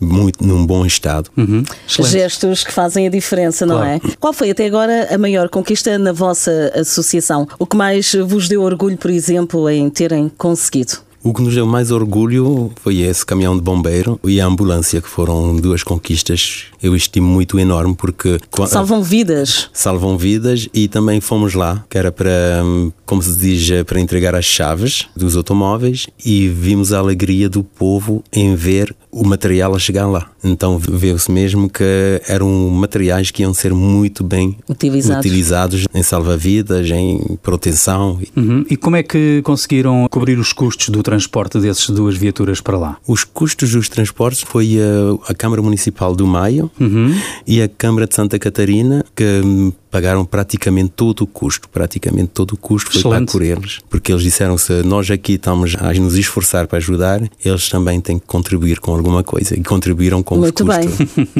muito 0.00 0.44
num 0.44 0.66
bom 0.66 0.84
estado. 0.84 1.30
Uhum. 1.36 1.62
Gestos 1.86 2.64
que 2.64 2.72
fazem 2.72 3.06
a 3.06 3.10
diferença, 3.10 3.66
não 3.66 3.76
claro. 3.76 3.90
é? 3.90 4.00
Qual 4.18 4.32
foi 4.32 4.50
até 4.50 4.66
agora 4.66 5.08
a 5.12 5.18
maior 5.18 5.48
conquista 5.48 5.98
na 5.98 6.12
vossa 6.12 6.72
associação? 6.74 7.46
O 7.58 7.66
que 7.66 7.76
mais 7.76 8.14
vos 8.26 8.48
deu 8.48 8.62
orgulho, 8.62 8.96
por 8.96 9.10
exemplo, 9.10 9.68
em 9.68 9.88
terem 9.90 10.30
conseguido? 10.36 10.98
O 11.24 11.32
que 11.32 11.40
nos 11.40 11.54
deu 11.54 11.66
mais 11.66 11.92
orgulho 11.92 12.72
foi 12.82 12.98
esse 12.98 13.24
caminhão 13.24 13.54
de 13.54 13.62
bombeiro 13.62 14.18
e 14.24 14.40
a 14.40 14.46
ambulância, 14.46 15.00
que 15.00 15.08
foram 15.08 15.54
duas 15.54 15.84
conquistas, 15.84 16.64
eu 16.82 16.96
estimo 16.96 17.28
muito 17.28 17.60
enorme, 17.60 17.94
porque. 17.94 18.38
Salvam 18.66 19.02
vidas. 19.02 19.70
Salvam 19.72 20.18
vidas 20.18 20.68
e 20.74 20.88
também 20.88 21.20
fomos 21.20 21.54
lá, 21.54 21.84
que 21.88 21.96
era 21.96 22.10
para, 22.10 22.62
como 23.06 23.22
se 23.22 23.36
diz, 23.36 23.84
para 23.84 24.00
entregar 24.00 24.34
as 24.34 24.44
chaves 24.44 25.06
dos 25.16 25.36
automóveis 25.36 26.08
e 26.24 26.48
vimos 26.48 26.92
a 26.92 26.98
alegria 26.98 27.48
do 27.48 27.62
povo 27.62 28.24
em 28.32 28.56
ver 28.56 28.94
o 29.12 29.26
material 29.26 29.74
a 29.74 29.78
chegar 29.78 30.06
lá. 30.06 30.30
Então 30.42 30.78
viu-se 30.78 31.30
mesmo 31.30 31.68
que 31.68 31.84
eram 32.26 32.48
materiais 32.70 33.30
que 33.30 33.42
iam 33.42 33.52
ser 33.52 33.74
muito 33.74 34.24
bem 34.24 34.56
utilizados, 34.66 35.18
utilizados 35.18 35.84
em 35.94 36.02
salva-vidas, 36.02 36.90
em 36.90 37.38
proteção. 37.42 38.18
Uhum. 38.34 38.64
E 38.70 38.76
como 38.76 38.96
é 38.96 39.02
que 39.02 39.42
conseguiram 39.44 40.06
cobrir 40.10 40.38
os 40.38 40.52
custos 40.52 40.88
do 40.88 41.02
transporte 41.02 41.60
dessas 41.60 41.90
duas 41.90 42.16
viaturas 42.16 42.60
para 42.60 42.78
lá? 42.78 42.96
Os 43.06 43.22
custos 43.22 43.72
dos 43.72 43.88
transportes 43.88 44.42
foi 44.42 44.78
a, 44.78 45.30
a 45.30 45.34
Câmara 45.34 45.60
Municipal 45.60 46.16
do 46.16 46.26
Maio 46.26 46.70
uhum. 46.80 47.14
e 47.46 47.60
a 47.60 47.68
Câmara 47.68 48.06
de 48.06 48.14
Santa 48.14 48.38
Catarina 48.38 49.04
que 49.14 49.72
pagaram 49.92 50.24
praticamente 50.24 50.94
todo 50.96 51.20
o 51.20 51.26
custo, 51.26 51.68
praticamente 51.68 52.30
todo 52.32 52.52
o 52.52 52.56
custo 52.56 52.90
foi 52.90 53.00
Excelente. 53.00 53.26
pago 53.26 53.32
por 53.32 53.42
eles, 53.42 53.78
porque 53.90 54.10
eles 54.10 54.22
disseram 54.22 54.56
se 54.56 54.82
nós 54.82 55.10
aqui 55.10 55.34
estamos 55.34 55.76
a 55.78 55.92
nos 55.92 56.16
esforçar 56.16 56.66
para 56.66 56.78
ajudar, 56.78 57.20
eles 57.44 57.68
também 57.68 58.00
têm 58.00 58.18
que 58.18 58.26
contribuir 58.26 58.80
com 58.80 58.94
alguma 58.94 59.22
coisa 59.22 59.54
e 59.54 59.62
contribuíram 59.62 60.22
com 60.22 60.38
Muito 60.38 60.64
bem. 60.64 60.88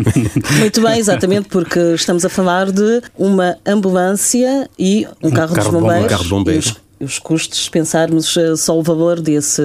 Muito 0.61 0.83
bem, 0.83 0.99
exatamente, 0.99 1.49
porque 1.49 1.79
estamos 1.95 2.27
a 2.27 2.29
falar 2.29 2.71
de 2.71 3.01
uma 3.17 3.57
ambulância 3.67 4.69
e 4.79 5.07
um, 5.23 5.29
Um 5.29 5.31
carro, 5.31 5.55
carro 5.55 5.57
dos 5.57 5.65
de 5.65 5.71
bombeiros. 5.71 6.05
Um 6.05 6.09
carro 6.09 6.23
de 6.25 6.29
bombeiros. 6.29 6.77
Os- 7.03 7.13
os 7.13 7.19
custos, 7.19 7.69
pensarmos 7.69 8.37
eh, 8.37 8.57
só 8.57 8.79
o 8.79 8.83
valor 8.83 9.21
desse, 9.21 9.63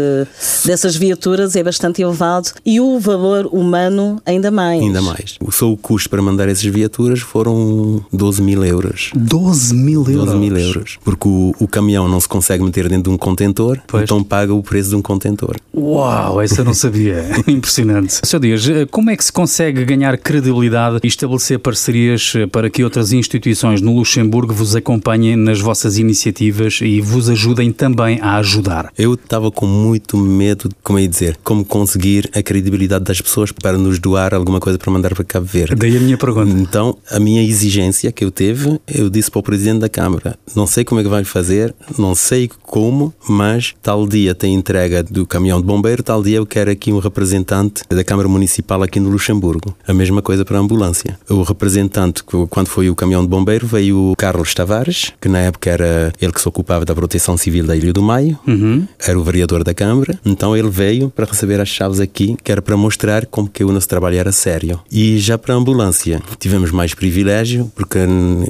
dessas 0.65 0.95
viaturas 0.95 1.55
é 1.55 1.63
bastante 1.63 2.01
elevado 2.01 2.49
e 2.65 2.79
o 2.81 2.99
valor 2.99 3.47
humano 3.51 4.21
ainda 4.25 4.51
mais. 4.51 4.81
Ainda 4.81 5.01
mais. 5.01 5.37
Só 5.51 5.71
o 5.71 5.77
custo 5.77 6.09
para 6.09 6.21
mandar 6.21 6.47
essas 6.49 6.65
viaturas 6.65 7.19
foram 7.19 8.03
12 8.11 8.41
mil 8.41 8.63
euros. 8.65 9.11
12 9.15 9.73
mil 9.75 10.01
euros. 10.07 10.25
12 10.25 10.37
mil 10.37 10.57
euros. 10.57 10.97
Porque 11.03 11.27
o, 11.27 11.53
o 11.59 11.67
caminhão 11.67 12.07
não 12.07 12.19
se 12.19 12.27
consegue 12.27 12.63
meter 12.63 12.89
dentro 12.89 13.03
de 13.03 13.09
um 13.15 13.17
contentor, 13.17 13.79
Pois. 13.87 14.03
então 14.03 14.23
paga 14.23 14.53
o 14.53 14.61
preço 14.61 14.89
de 14.89 14.95
um 14.95 15.01
contentor. 15.01 15.55
Uau, 15.75 16.41
essa 16.41 16.61
eu 16.61 16.65
não 16.65 16.73
sabia. 16.73 17.25
Impressionante. 17.47 18.19
Sr. 18.23 18.39
Dias, 18.39 18.65
como 18.91 19.09
é 19.09 19.15
que 19.15 19.23
se 19.23 19.31
consegue 19.31 19.85
ganhar 19.85 20.17
credibilidade 20.17 20.99
e 21.03 21.07
estabelecer 21.07 21.59
parcerias 21.59 22.33
para 22.51 22.69
que 22.69 22.83
outras 22.83 23.11
instituições 23.13 23.81
no 23.81 23.95
Luxemburgo 23.95 24.53
vos 24.53 24.75
acompanhem 24.75 25.35
nas 25.35 25.59
vossas 25.59 25.97
iniciativas 25.97 26.79
e 26.81 26.99
vos 27.01 27.26
ajudem 27.29 27.71
também 27.71 28.19
a 28.21 28.37
ajudar? 28.37 28.91
Eu 28.97 29.13
estava 29.13 29.51
com 29.51 29.65
muito 29.65 30.17
medo, 30.17 30.69
como 30.83 30.99
é 30.99 31.07
dizer, 31.07 31.37
como 31.43 31.63
conseguir 31.65 32.29
a 32.35 32.41
credibilidade 32.41 33.05
das 33.05 33.21
pessoas 33.21 33.51
para 33.51 33.77
nos 33.77 33.99
doar 33.99 34.33
alguma 34.33 34.59
coisa 34.59 34.77
para 34.77 34.91
mandar 34.91 35.13
para 35.13 35.23
Cabo 35.23 35.45
Verde. 35.45 35.75
Daí 35.75 35.97
a 35.97 35.99
minha 35.99 36.17
pergunta. 36.17 36.51
Então, 36.51 36.97
a 37.11 37.19
minha 37.19 37.43
exigência 37.43 38.11
que 38.11 38.23
eu 38.23 38.31
teve, 38.31 38.79
eu 38.87 39.09
disse 39.09 39.29
para 39.31 39.39
o 39.39 39.43
presidente 39.43 39.79
da 39.79 39.89
Câmara: 39.89 40.37
não 40.55 40.67
sei 40.67 40.83
como 40.83 41.01
é 41.01 41.03
que 41.03 41.09
vai 41.09 41.23
fazer, 41.23 41.73
não 41.97 42.15
sei 42.15 42.49
como, 42.63 43.13
mas 43.27 43.73
tal 43.81 44.07
dia 44.07 44.33
tem 44.35 44.53
entrega 44.53 45.03
do 45.03 45.25
caminhão 45.25 45.59
de 45.59 45.65
bombeiro, 45.65 46.03
tal 46.03 46.21
dia 46.21 46.37
eu 46.37 46.45
quero 46.45 46.71
aqui 46.71 46.91
um 46.91 46.99
representante 46.99 47.83
da 47.89 48.03
Câmara 48.03 48.27
Municipal 48.27 48.81
aqui 48.83 48.99
no 48.99 49.09
Luxemburgo. 49.09 49.75
A 49.87 49.93
mesma 49.93 50.21
coisa 50.21 50.43
para 50.45 50.57
a 50.57 50.61
ambulância. 50.61 51.17
O 51.29 51.43
representante, 51.43 52.23
quando 52.23 52.67
foi 52.67 52.89
o 52.89 52.95
caminhão 52.95 53.21
de 53.21 53.27
bombeiro, 53.27 53.67
veio 53.67 54.11
o 54.11 54.15
Carlos 54.15 54.53
Tavares, 54.53 55.13
que 55.19 55.29
na 55.29 55.39
época 55.39 55.69
era 55.69 56.13
ele 56.21 56.31
que 56.31 56.41
se 56.41 56.47
ocupava 56.47 56.85
da 56.85 56.93
Proteção 57.07 57.37
Civil 57.37 57.65
da 57.65 57.73
Ilha 57.73 57.93
do 57.93 58.03
Maio, 58.03 58.37
uhum. 58.45 58.85
era 58.99 59.17
o 59.17 59.23
vereador 59.23 59.63
da 59.63 59.73
Câmara, 59.73 60.19
então 60.25 60.57
ele 60.57 60.69
veio 60.69 61.09
para 61.09 61.25
receber 61.25 61.57
as 61.61 61.69
chaves 61.69 62.01
aqui, 62.01 62.35
que 62.43 62.51
era 62.51 62.61
para 62.61 62.75
mostrar 62.75 63.25
como 63.25 63.47
que 63.47 63.63
o 63.63 63.71
nosso 63.71 63.87
trabalho 63.87 64.17
era 64.17 64.33
sério. 64.33 64.81
E 64.91 65.17
já 65.17 65.37
para 65.37 65.53
a 65.53 65.57
ambulância, 65.57 66.21
tivemos 66.37 66.69
mais 66.69 66.93
privilégio, 66.93 67.71
porque 67.73 67.99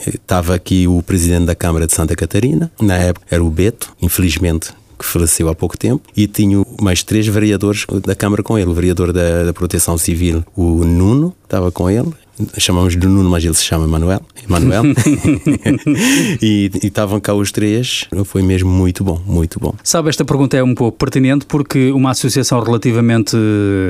estava 0.07 0.55
aqui 0.55 0.87
o 0.87 1.03
presidente 1.03 1.45
da 1.45 1.53
Câmara 1.53 1.85
de 1.85 1.93
Santa 1.93 2.15
Catarina, 2.15 2.71
na 2.81 2.95
época 2.95 3.27
era 3.29 3.43
o 3.43 3.49
Beto, 3.51 3.93
infelizmente 4.01 4.73
que 4.97 5.05
faleceu 5.05 5.47
há 5.47 5.53
pouco 5.53 5.77
tempo, 5.77 6.01
e 6.15 6.25
tinha 6.25 6.65
mais 6.81 7.03
três 7.03 7.27
vereadores 7.27 7.85
da 8.03 8.15
Câmara 8.15 8.41
com 8.41 8.57
ele. 8.57 8.71
O 8.71 8.73
vereador 8.73 9.13
da, 9.13 9.43
da 9.43 9.53
Proteção 9.53 9.95
Civil, 9.95 10.43
o 10.55 10.83
Nuno, 10.83 11.35
estava 11.47 11.71
com 11.71 11.89
ele, 11.89 12.11
chamamos 12.57 12.95
de 12.95 13.07
Nuno, 13.07 13.29
mas 13.29 13.43
ele 13.43 13.53
se 13.53 13.63
chama 13.63 13.87
Manuel. 13.87 14.21
Manuel. 14.47 14.83
e 16.41 16.69
estavam 16.83 17.19
cá 17.19 17.33
os 17.33 17.51
três. 17.51 18.05
Foi 18.25 18.41
mesmo 18.41 18.69
muito 18.69 19.03
bom, 19.03 19.21
muito 19.25 19.59
bom. 19.59 19.73
Sabe, 19.83 20.09
esta 20.09 20.23
pergunta 20.23 20.57
é 20.57 20.63
um 20.63 20.75
pouco 20.75 20.97
pertinente 20.97 21.45
porque 21.45 21.91
uma 21.91 22.11
associação 22.11 22.61
relativamente 22.61 23.35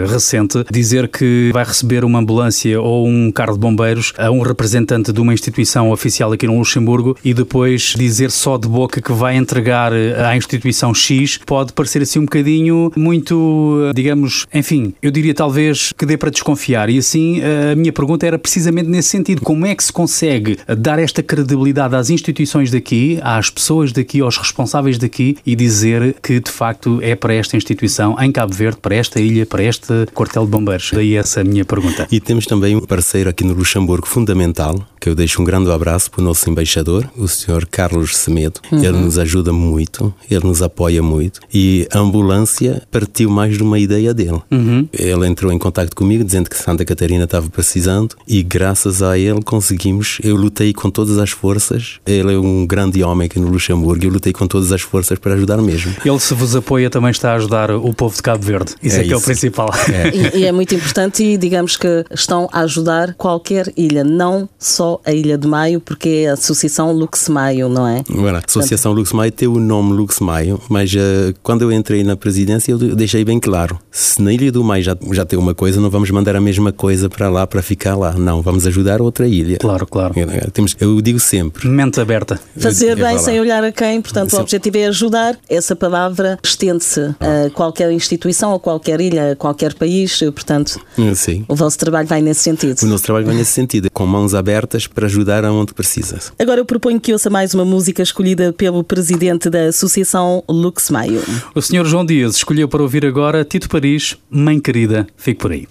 recente 0.08 0.64
dizer 0.72 1.08
que 1.10 1.52
vai 1.54 1.64
receber 1.64 2.04
uma 2.04 2.20
ambulância 2.20 2.80
ou 2.80 3.08
um 3.08 3.32
carro 3.32 3.54
de 3.54 3.60
bombeiros 3.60 4.14
a 4.18 4.32
um 4.32 4.42
representante 4.42 5.12
de 5.12 5.20
uma 5.20 5.34
instituição 5.34 5.92
oficial 5.92 6.32
aqui 6.32 6.48
no 6.48 6.58
Luxemburgo 6.58 7.18
e 7.24 7.34
depois 7.34 7.94
dizer 7.98 8.32
só 8.32 8.58
de 8.58 8.68
boca 8.68 9.02
que 9.02 9.12
vai 9.12 9.36
entregar 9.36 9.92
à 9.94 10.36
instituição 10.36 10.94
X 10.94 11.40
pode 11.46 11.74
parecer 11.74 12.02
assim 12.02 12.20
um 12.20 12.26
bocadinho 12.26 12.92
muito, 12.96 13.92
digamos, 13.94 14.48
enfim, 14.54 14.94
eu 15.02 15.12
diria 15.12 15.34
talvez 15.34 15.94
que 15.98 16.06
dê 16.06 16.18
para 16.18 16.30
desconfiar. 16.30 16.90
E 16.90 16.98
assim 16.98 17.40
a 17.72 17.76
minha 17.76 17.94
pergunta 17.94 18.26
era 18.26 18.38
precisamente 18.38 18.90
nesse 18.90 19.10
sentido. 19.10 19.42
Como 19.42 19.66
é 19.66 19.76
que 19.76 19.84
se 19.84 19.92
consegue 19.92 20.58
dar 20.78 21.00
esta 21.00 21.24
credibilidade 21.24 21.96
às 21.96 22.10
instituições 22.10 22.72
daqui, 22.72 23.20
às 23.22 23.50
pessoas 23.50 23.92
daqui, 23.92 24.22
aos 24.22 24.38
responsáveis 24.38 24.98
daqui 24.98 25.38
e 25.46 25.56
dizer 25.56 26.16
que 26.22 26.40
de 26.40 26.52
facto 26.52 27.00
é 27.02 27.16
para 27.16 27.34
esta 27.34 27.56
instituição 27.56 28.16
em 28.20 28.32
Cabo 28.32 28.54
Verde, 28.54 28.78
para 28.82 28.96
esta 28.96 29.20
ilha, 29.20 29.46
para 29.46 29.64
este 29.64 30.06
quartel 30.14 30.46
de 30.46 30.52
bombeiros? 30.52 30.92
Daí 30.94 31.16
essa 31.16 31.44
minha 31.44 31.66
pergunta. 31.66 32.08
E 32.12 32.20
temos 32.20 32.46
também 32.46 32.76
um 32.76 32.82
parceiro 32.82 33.30
aqui 33.30 33.44
no 33.44 33.54
Luxemburgo 33.54 34.08
fundamental, 34.08 34.86
que 35.00 35.10
eu 35.10 35.16
deixo 35.16 35.42
um 35.42 35.46
grande 35.46 35.72
abraço 35.72 36.12
para 36.12 36.22
o 36.22 36.24
nosso 36.24 36.50
embaixador, 36.50 37.10
o 37.18 37.28
Sr. 37.28 37.68
Carlos 37.70 38.18
Semedo. 38.18 38.60
Uhum. 38.72 38.84
Ele 38.84 38.98
nos 38.98 39.18
ajuda 39.18 39.54
muito, 39.54 40.14
ele 40.30 40.46
nos 40.46 40.62
apoia 40.62 41.02
muito 41.02 41.40
e 41.54 41.88
a 41.92 42.00
ambulância 42.00 42.82
partiu 42.92 43.30
mais 43.30 43.58
de 43.58 43.64
uma 43.64 43.80
ideia 43.80 44.14
dele. 44.14 44.42
Uhum. 44.52 44.88
Ele 44.92 45.28
entrou 45.28 45.52
em 45.52 45.58
contato 45.58 45.96
comigo 45.96 46.24
dizendo 46.24 46.50
que 46.50 46.58
Santa 46.58 46.86
Catarina 46.86 47.26
estava 47.38 47.50
precisando 47.50 48.16
e 48.28 48.42
graças 48.44 49.02
a 49.02 49.18
ele 49.18 49.42
conseguimos. 49.42 50.20
Eu 50.24 50.36
lutei 50.36 50.74
com 50.74 50.90
todas 50.90 51.18
as 51.18 51.30
forças. 51.30 52.00
Ele 52.06 52.34
é 52.34 52.38
um 52.38 52.66
grande 52.66 53.04
homem 53.04 53.28
aqui 53.28 53.40
no 53.40 53.48
Luxemburgo. 53.48 54.06
Eu 54.06 54.12
lutei 54.12 54.34
com 54.34 54.48
todas 54.48 54.72
as 54.72 54.82
forças 54.82 55.20
para 55.20 55.34
ajudar 55.34 55.58
mesmo. 55.58 55.94
Ele, 56.04 56.20
se 56.20 56.34
vos 56.34 56.56
apoia, 56.56 56.90
também 56.90 57.12
está 57.12 57.32
a 57.32 57.36
ajudar 57.36 57.72
o 57.72 57.94
povo 57.94 58.16
de 58.16 58.22
Cabo 58.22 58.44
Verde. 58.44 58.74
Isso 58.82 58.98
é, 58.98 59.02
é 59.02 59.04
que 59.04 59.14
é 59.14 59.18
o 59.18 59.22
principal. 59.22 59.70
É. 59.88 60.38
E, 60.38 60.40
e, 60.40 60.46
é 60.46 60.52
muito 60.52 60.74
importante 60.74 61.24
e 61.24 61.38
digamos 61.38 61.78
que 61.78 62.06
estão 62.12 62.50
a 62.52 62.62
ajudar 62.62 63.14
qualquer 63.16 63.72
ilha, 63.78 64.04
não 64.04 64.50
só 64.58 65.00
a 65.06 65.12
Ilha 65.12 65.38
de 65.38 65.48
Maio, 65.48 65.80
porque 65.80 66.10
é 66.10 66.30
a 66.30 66.34
Associação 66.34 66.92
Lux 66.92 67.30
Maio, 67.30 67.70
não 67.70 67.88
é? 67.88 68.04
Bueno, 68.10 68.38
a 68.38 68.42
Associação 68.46 68.92
Lux 68.94 69.14
Maio 69.14 69.32
tem 69.32 69.48
o 69.48 69.60
nome 69.60 69.94
Lux 69.94 70.20
Maio, 70.20 70.60
mas 70.70 70.94
uh, 70.94 71.34
quando 71.44 71.62
eu 71.62 71.72
entrei 71.72 72.04
na 72.04 72.16
presidência 72.16 72.72
eu 72.72 72.78
deixei 72.78 73.24
bem 73.24 73.40
claro, 73.40 73.80
se 73.92 74.22
na 74.22 74.34
Ilha 74.34 74.52
do 74.52 74.64
Maio 74.64 74.84
já, 74.84 74.98
já 75.12 75.26
tem 75.26 75.38
uma 75.38 75.54
coisa, 75.54 75.80
não 75.80 75.90
vamos 75.90 76.10
mandar 76.12 76.36
a 76.36 76.42
mesma 76.42 76.72
coisa 76.72 77.10
para 77.10 77.27
lá, 77.30 77.46
para 77.48 77.62
ficar 77.62 77.96
lá. 77.96 78.14
Não, 78.14 78.42
vamos 78.42 78.66
ajudar 78.68 79.02
outra 79.02 79.28
ilha. 79.28 79.58
Claro, 79.58 79.86
claro. 79.86 80.14
Temos, 80.54 80.76
eu 80.80 81.02
digo 81.02 81.20
sempre. 81.20 81.68
Mente 81.68 82.00
aberta. 82.00 82.40
Fazer 82.58 82.96
bem 82.96 83.18
sem 83.20 83.40
olhar 83.40 83.64
a 83.64 83.72
quem, 83.72 84.02
portanto, 84.02 84.34
o 84.34 84.40
objetivo 84.40 84.78
é 84.78 84.88
ajudar. 84.88 85.38
Essa 85.50 85.76
palavra 85.76 86.40
estende-se 86.44 87.16
a 87.20 87.50
qualquer 87.54 87.92
instituição, 87.92 88.54
a 88.54 88.60
qualquer 88.60 89.00
ilha, 89.02 89.32
a 89.32 89.36
qualquer 89.36 89.74
país, 89.74 90.20
portanto, 90.20 90.80
Sim. 91.16 91.46
o 91.48 91.56
vosso 91.56 91.78
trabalho 91.78 92.08
vai 92.08 92.22
nesse 92.22 92.42
sentido. 92.42 92.82
O 92.84 92.86
nosso 92.88 93.04
trabalho 93.04 93.26
vai 93.26 93.36
nesse 93.36 93.52
sentido, 93.52 93.90
com 93.92 94.06
mãos 94.06 94.34
abertas 94.34 94.88
para 94.88 95.06
ajudar 95.06 95.46
aonde 95.46 95.74
precisa. 95.74 96.20
Agora 96.40 96.60
eu 96.60 96.66
proponho 96.66 97.00
que 97.00 97.14
ouça 97.14 97.30
mais 97.30 97.54
uma 97.54 97.66
música 97.66 98.02
escolhida 98.02 98.54
pelo 98.54 98.84
presidente 98.84 99.50
da 99.50 99.66
Associação 99.68 100.44
Lux 100.50 100.90
Maio. 100.90 101.22
O 101.54 101.62
senhor 101.62 101.86
João 101.86 102.06
Dias 102.06 102.36
escolheu 102.36 102.68
para 102.68 102.82
ouvir 102.82 103.06
agora 103.06 103.44
Tito 103.44 103.70
Paris, 103.70 104.18
Mãe 104.30 104.60
Querida. 104.60 105.08
Fique 105.16 105.40
por 105.40 105.52
aí. 105.52 105.68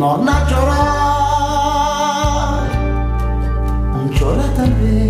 nonna 0.00 0.44
Giora, 0.48 0.82
non 3.92 4.08
Giora 4.12 4.48
também. 4.56 5.09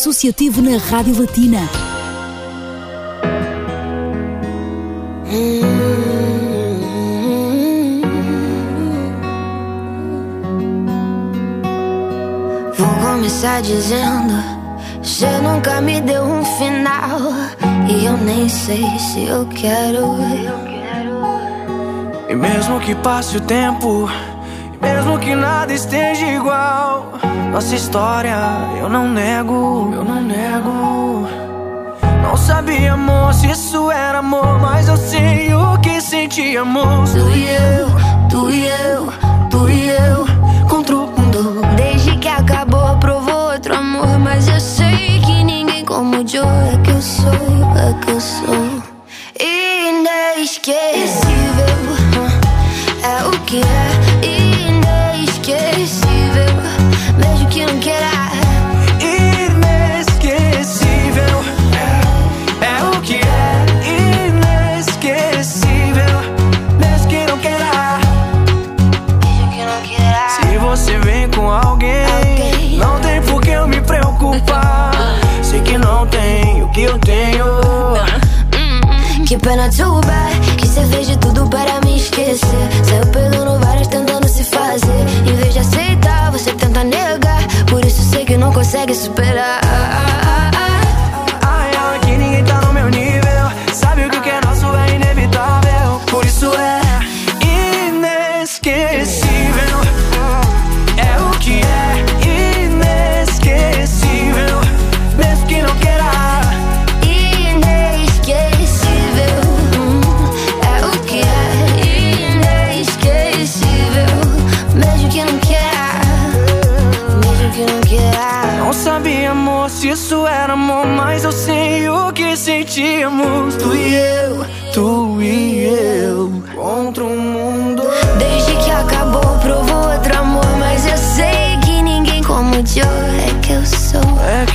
associativo 0.00 0.62
na 0.62 0.78
Rádio 0.78 1.20
Latina. 1.20 1.58
Vou 12.78 12.88
começar 13.02 13.60
dizendo: 13.60 14.42
Você 15.02 15.26
nunca 15.42 15.82
me 15.82 16.00
deu 16.00 16.22
um 16.22 16.42
final. 16.56 17.20
E 17.86 18.06
eu 18.06 18.16
nem 18.16 18.48
sei 18.48 18.86
se 18.98 19.26
eu 19.26 19.44
quero. 19.48 20.16
E 22.26 22.34
mesmo 22.34 22.80
que 22.80 22.94
passe 22.94 23.36
o 23.36 23.40
tempo, 23.42 24.08
e 24.72 24.82
mesmo 24.82 25.18
que 25.18 25.34
nada 25.34 25.74
esteja 25.74 26.24
igual, 26.24 27.18
nossa 27.52 27.74
história 27.74 28.69
eu 28.80 28.88
não 28.88 29.06
nego, 29.06 29.90
eu 29.92 30.02
não 30.02 30.22
nego. 30.22 31.28
Não 32.22 32.34
sabia, 32.34 32.94
amor, 32.94 33.34
se 33.34 33.50
isso 33.50 33.90
era 33.90 34.20
amor, 34.20 34.58
mas 34.58 34.88
eu 34.88 34.96
sei 34.96 35.52
o 35.52 35.78
que 35.80 36.00
senti, 36.00 36.56
amor. 36.56 37.04
Tu 37.04 37.28
e 37.28 37.46
eu, 37.46 37.88
tu 38.30 38.50
e 38.50 38.66
eu. 38.66 39.19
desesperar 89.00 89.59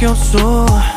que 0.05 0.11
eu 0.11 0.15
sou. 0.15 0.94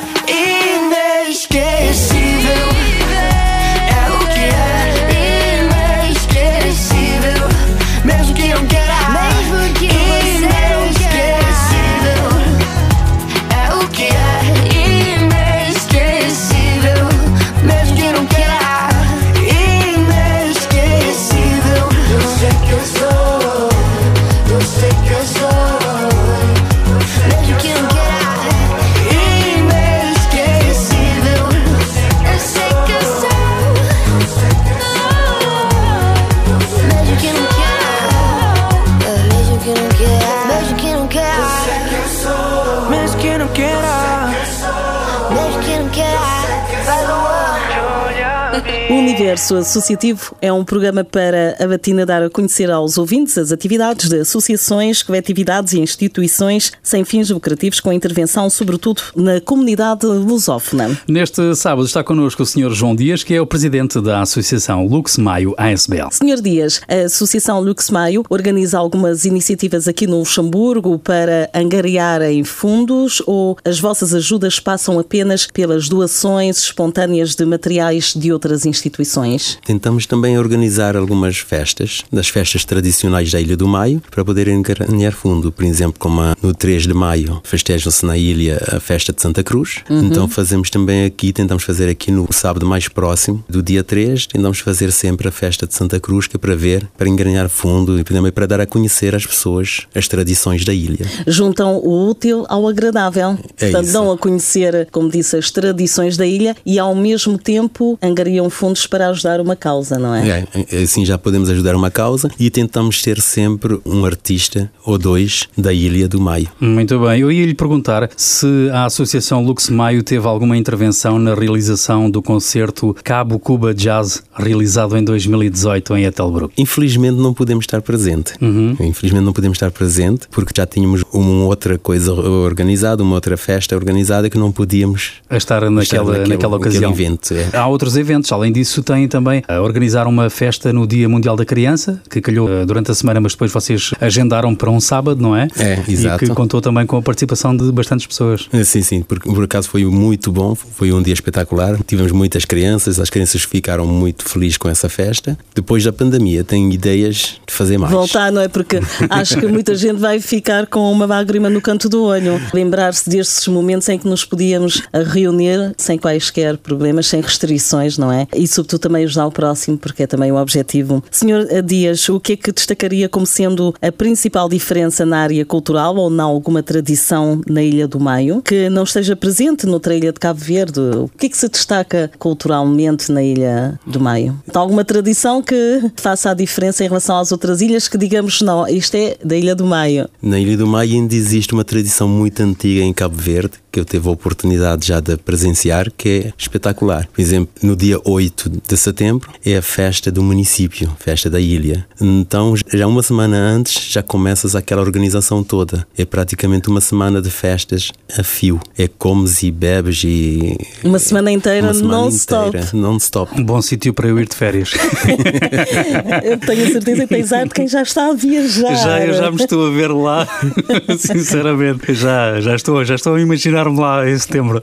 Universo 49.48 49.56
Associativo 49.56 50.36
é 50.42 50.52
um 50.52 50.64
programa 50.64 51.04
para 51.04 51.56
a 51.58 51.66
Batina 51.66 52.04
dar 52.04 52.22
a 52.22 52.28
conhecer 52.28 52.70
aos 52.70 52.98
ouvintes 52.98 53.38
as 53.38 53.50
atividades 53.50 54.08
de 54.08 54.20
associações, 54.20 55.02
coletividades 55.02 55.72
e 55.72 55.80
instituições 55.80 56.72
sem 56.82 57.04
fins 57.04 57.30
lucrativos 57.30 57.80
com 57.80 57.92
intervenção, 57.92 58.50
sobretudo, 58.50 59.00
na 59.16 59.40
comunidade 59.40 60.06
lusófona. 60.06 60.98
Neste 61.08 61.54
sábado 61.54 61.86
está 61.86 62.04
connosco 62.04 62.42
o 62.42 62.46
Sr. 62.46 62.72
João 62.72 62.94
Dias, 62.94 63.22
que 63.22 63.34
é 63.34 63.40
o 63.40 63.46
presidente 63.46 64.00
da 64.00 64.20
Associação 64.20 64.86
Lux 64.86 65.16
Maio 65.16 65.54
ASBL. 65.56 66.10
Sr. 66.10 66.42
Dias, 66.42 66.80
a 66.88 67.06
Associação 67.06 67.60
Lux 67.60 67.90
Maio 67.90 68.24
organiza 68.28 68.78
algumas 68.78 69.24
iniciativas 69.24 69.88
aqui 69.88 70.06
no 70.06 70.18
Luxemburgo 70.18 70.98
para 70.98 71.48
angariarem 71.54 72.44
fundos 72.44 73.22
ou 73.26 73.56
as 73.64 73.80
vossas 73.80 74.12
ajudas 74.14 74.60
passam 74.60 74.98
apenas 74.98 75.46
pelas 75.46 75.88
doações 75.88 76.58
espontâneas 76.58 77.34
de 77.34 77.44
materiais 77.46 78.12
de 78.14 78.32
outras 78.32 78.66
instituições? 78.66 79.37
Tentamos 79.64 80.06
também 80.06 80.38
organizar 80.38 80.96
algumas 80.96 81.38
festas, 81.38 82.02
das 82.12 82.28
festas 82.28 82.64
tradicionais 82.64 83.30
da 83.30 83.40
Ilha 83.40 83.56
do 83.56 83.66
Maio, 83.66 84.00
para 84.10 84.24
poderem 84.24 84.62
ganhar 84.62 85.12
fundo. 85.12 85.50
Por 85.50 85.64
exemplo, 85.64 85.98
como 85.98 86.20
no 86.42 86.54
3 86.54 86.84
de 86.84 86.94
maio 86.94 87.40
festejam-se 87.44 88.06
na 88.06 88.16
ilha 88.16 88.60
a 88.72 88.80
festa 88.80 89.12
de 89.12 89.20
Santa 89.20 89.42
Cruz. 89.42 89.80
Uhum. 89.90 90.04
Então 90.06 90.28
fazemos 90.28 90.70
também 90.70 91.04
aqui, 91.04 91.32
tentamos 91.32 91.64
fazer 91.64 91.88
aqui 91.88 92.10
no 92.10 92.32
sábado 92.32 92.66
mais 92.66 92.88
próximo 92.88 93.44
do 93.48 93.62
dia 93.62 93.82
3, 93.82 94.26
tentamos 94.26 94.60
fazer 94.60 94.92
sempre 94.92 95.28
a 95.28 95.32
festa 95.32 95.66
de 95.66 95.74
Santa 95.74 95.98
Cruz, 96.00 96.26
que 96.26 96.36
é 96.36 96.38
para 96.38 96.54
ver, 96.54 96.88
para 96.96 97.08
ganhar 97.10 97.48
fundo 97.48 97.98
e 97.98 98.04
também 98.04 98.32
para 98.32 98.46
dar 98.46 98.60
a 98.60 98.66
conhecer 98.66 99.14
às 99.14 99.26
pessoas 99.26 99.86
as 99.94 100.08
tradições 100.08 100.64
da 100.64 100.72
ilha. 100.72 101.06
Juntam 101.26 101.76
o 101.78 102.08
útil 102.08 102.46
ao 102.48 102.66
agradável. 102.68 103.38
É 103.58 103.64
Portanto, 103.66 103.84
isso. 103.84 103.92
dão 103.92 104.12
a 104.12 104.16
conhecer, 104.16 104.88
como 104.90 105.10
disse, 105.10 105.36
as 105.36 105.50
tradições 105.50 106.16
da 106.16 106.26
ilha 106.26 106.56
e 106.64 106.78
ao 106.78 106.94
mesmo 106.94 107.38
tempo 107.38 107.98
angariam 108.02 108.48
fundo 108.48 108.68
fundos 108.68 108.86
para 108.86 109.08
ajudar 109.08 109.27
uma 109.40 109.54
causa, 109.54 109.98
não 109.98 110.14
é? 110.14 110.46
é? 110.70 110.82
Assim 110.82 111.04
já 111.04 111.18
podemos 111.18 111.50
ajudar 111.50 111.76
uma 111.76 111.90
causa 111.90 112.30
e 112.38 112.50
tentamos 112.50 113.02
ter 113.02 113.20
sempre 113.20 113.78
um 113.84 114.04
artista 114.04 114.70
ou 114.84 114.96
dois 114.96 115.48
da 115.56 115.72
Ilha 115.72 116.08
do 116.08 116.20
Maio. 116.20 116.48
Muito 116.58 116.98
bem. 117.00 117.20
Eu 117.20 117.30
ia 117.30 117.44
lhe 117.44 117.54
perguntar 117.54 118.08
se 118.16 118.46
a 118.72 118.86
Associação 118.86 119.44
Lux 119.44 119.68
Maio 119.68 120.02
teve 120.02 120.26
alguma 120.26 120.56
intervenção 120.56 121.18
na 121.18 121.34
realização 121.34 122.10
do 122.10 122.22
concerto 122.22 122.96
Cabo 123.04 123.38
Cuba 123.38 123.74
Jazz, 123.74 124.22
realizado 124.34 124.96
em 124.96 125.04
2018 125.04 125.96
em 125.96 126.04
Etelbruck. 126.04 126.54
Infelizmente 126.56 127.16
não 127.16 127.34
podemos 127.34 127.64
estar 127.64 127.82
presente. 127.82 128.32
Uhum. 128.40 128.76
Infelizmente 128.80 129.24
não 129.24 129.32
podemos 129.32 129.56
estar 129.56 129.70
presente 129.70 130.26
porque 130.30 130.52
já 130.56 130.66
tínhamos 130.66 131.04
uma 131.12 131.44
outra 131.44 131.78
coisa 131.78 132.12
organizada, 132.12 133.02
uma 133.02 133.14
outra 133.14 133.36
festa 133.36 133.74
organizada 133.74 134.30
que 134.30 134.38
não 134.38 134.50
podíamos 134.52 135.12
estar 135.30 135.62
naquela, 135.70 135.82
estar 135.82 136.04
naquele, 136.04 136.28
naquela 136.28 136.56
ocasião. 136.56 136.90
Evento, 136.90 137.34
é. 137.34 137.56
Há 137.56 137.66
outros 137.66 137.96
eventos, 137.96 138.30
além 138.32 138.52
disso, 138.52 138.82
tem 138.82 139.08
também 139.08 139.17
a 139.46 139.60
organizar 139.60 140.06
uma 140.06 140.30
festa 140.30 140.72
no 140.72 140.86
Dia 140.86 141.08
Mundial 141.08 141.36
da 141.36 141.44
Criança, 141.44 142.00
que 142.08 142.20
calhou 142.20 142.48
eh, 142.48 142.64
durante 142.64 142.90
a 142.90 142.94
semana, 142.94 143.20
mas 143.20 143.32
depois 143.32 143.52
vocês 143.52 143.92
agendaram 144.00 144.54
para 144.54 144.70
um 144.70 144.80
sábado, 144.80 145.20
não 145.20 145.36
é? 145.36 145.48
É, 145.58 145.82
exato. 145.88 146.24
E 146.24 146.28
que 146.28 146.34
contou 146.34 146.60
também 146.60 146.86
com 146.86 146.96
a 146.96 147.02
participação 147.02 147.56
de 147.56 147.70
bastantes 147.72 148.06
pessoas. 148.06 148.48
É, 148.52 148.64
sim, 148.64 148.82
sim, 148.82 149.02
porque 149.02 149.28
por 149.28 149.44
acaso 149.44 149.68
foi 149.68 149.84
muito 149.84 150.30
bom, 150.30 150.54
foi 150.54 150.92
um 150.92 151.02
dia 151.02 151.14
espetacular. 151.14 151.78
Tivemos 151.86 152.12
muitas 152.12 152.44
crianças, 152.44 152.98
as 153.00 153.10
crianças 153.10 153.42
ficaram 153.42 153.86
muito 153.86 154.24
felizes 154.24 154.58
com 154.58 154.68
essa 154.68 154.88
festa. 154.88 155.38
Depois 155.54 155.84
da 155.84 155.92
pandemia, 155.92 156.44
tenho 156.44 156.70
ideias 156.72 157.40
de 157.46 157.52
fazer 157.52 157.78
mais. 157.78 157.92
Voltar, 157.92 158.30
não 158.32 158.40
é? 158.40 158.48
Porque 158.48 158.80
acho 159.10 159.38
que 159.38 159.46
muita 159.46 159.74
gente 159.74 159.98
vai 159.98 160.20
ficar 160.20 160.66
com 160.66 160.90
uma 160.90 161.06
lágrima 161.06 161.48
no 161.50 161.60
canto 161.60 161.88
do 161.88 162.02
olho. 162.02 162.40
Lembrar-se 162.52 163.08
destes 163.08 163.46
momentos 163.48 163.88
em 163.88 163.98
que 163.98 164.08
nos 164.08 164.24
podíamos 164.24 164.82
reunir 164.92 165.74
sem 165.76 165.98
quaisquer 165.98 166.56
problemas, 166.56 167.06
sem 167.06 167.20
restrições, 167.20 167.98
não 167.98 168.12
é? 168.12 168.26
E 168.34 168.46
sobretudo 168.46 168.80
também 168.80 168.97
ajudar 169.04 169.26
o 169.26 169.32
próximo, 169.32 169.78
porque 169.78 170.02
é 170.02 170.06
também 170.06 170.32
o 170.32 170.36
objetivo. 170.36 171.02
Senhor 171.10 171.46
Dias, 171.62 172.08
o 172.08 172.20
que 172.20 172.32
é 172.32 172.36
que 172.36 172.52
destacaria 172.52 173.08
como 173.08 173.26
sendo 173.26 173.74
a 173.80 173.90
principal 173.90 174.48
diferença 174.48 175.04
na 175.04 175.18
área 175.18 175.44
cultural 175.44 175.96
ou 175.96 176.10
na 176.10 176.24
alguma 176.24 176.62
tradição 176.62 177.40
na 177.48 177.62
Ilha 177.62 177.88
do 177.88 178.00
Maio 178.00 178.42
que 178.42 178.68
não 178.68 178.84
esteja 178.84 179.16
presente 179.16 179.66
noutra 179.66 179.94
ilha 179.94 180.12
de 180.12 180.20
Cabo 180.20 180.40
Verde? 180.40 180.80
O 180.80 181.10
que 181.16 181.26
é 181.26 181.28
que 181.28 181.36
se 181.36 181.48
destaca 181.48 182.10
culturalmente 182.18 183.10
na 183.10 183.22
Ilha 183.22 183.78
do 183.86 184.00
Maio? 184.00 184.40
Há 184.52 184.58
alguma 184.58 184.84
tradição 184.84 185.42
que 185.42 185.90
faça 185.96 186.30
a 186.30 186.34
diferença 186.34 186.84
em 186.84 186.88
relação 186.88 187.18
às 187.18 187.32
outras 187.32 187.60
ilhas 187.60 187.88
que 187.88 187.98
digamos, 187.98 188.40
não, 188.42 188.66
isto 188.68 188.94
é 188.96 189.16
da 189.24 189.36
Ilha 189.36 189.54
do 189.54 189.64
Maio? 189.64 190.08
Na 190.22 190.38
Ilha 190.38 190.56
do 190.56 190.66
Maio 190.66 190.94
ainda 190.94 191.14
existe 191.14 191.52
uma 191.52 191.64
tradição 191.64 192.08
muito 192.08 192.40
antiga 192.42 192.82
em 192.82 192.92
Cabo 192.92 193.16
Verde 193.16 193.52
que 193.70 193.80
eu 193.80 193.84
tive 193.84 194.08
a 194.08 194.12
oportunidade 194.12 194.86
já 194.86 195.00
de 195.00 195.16
presenciar, 195.16 195.90
que 195.96 196.08
é 196.08 196.32
espetacular. 196.36 197.08
Por 197.12 197.20
exemplo, 197.20 197.48
no 197.62 197.76
dia 197.76 198.00
8 198.04 198.50
de 198.50 198.60
setembro 198.88 199.30
é 199.44 199.56
a 199.56 199.62
festa 199.62 200.10
do 200.10 200.22
município, 200.22 200.90
festa 200.98 201.28
da 201.28 201.40
ilha. 201.40 201.86
Então, 202.00 202.54
já 202.72 202.86
uma 202.86 203.02
semana 203.02 203.36
antes, 203.36 203.90
já 203.90 204.02
começas 204.02 204.54
aquela 204.54 204.82
organização 204.82 205.42
toda. 205.44 205.86
É 205.96 206.04
praticamente 206.04 206.68
uma 206.68 206.80
semana 206.80 207.20
de 207.20 207.30
festas 207.30 207.92
a 208.16 208.22
fio. 208.22 208.60
É 208.76 208.88
comes 208.88 209.42
e 209.42 209.50
bebes 209.50 210.02
e. 210.04 210.56
Uma 210.82 210.98
semana 210.98 211.30
inteira 211.30 211.72
non-stop. 211.72 212.56
Non-stop. 212.72 213.40
Um 213.40 213.44
bom 213.44 213.60
sítio 213.60 213.92
para 213.92 214.08
eu 214.08 214.18
ir 214.18 214.28
de 214.28 214.34
férias. 214.34 214.72
eu 216.24 216.38
tenho 216.38 216.66
a 216.66 216.70
certeza 216.70 217.06
que 217.06 217.14
tens 217.14 217.32
arte 217.32 217.54
quem 217.54 217.68
já 217.68 217.82
está 217.82 218.06
a 218.06 218.14
viajar. 218.14 218.74
Já, 218.74 219.00
eu 219.04 219.14
já 219.14 219.30
me 219.30 219.36
estou 219.42 219.66
a 219.66 219.70
ver 219.70 219.90
lá, 219.90 220.26
sinceramente. 220.98 221.94
Já, 221.94 222.40
já, 222.40 222.54
estou, 222.54 222.84
já 222.84 222.94
estou 222.94 223.14
a 223.14 223.20
imaginar-me 223.20 223.78
lá 223.78 224.08
em 224.08 224.18
setembro. 224.18 224.62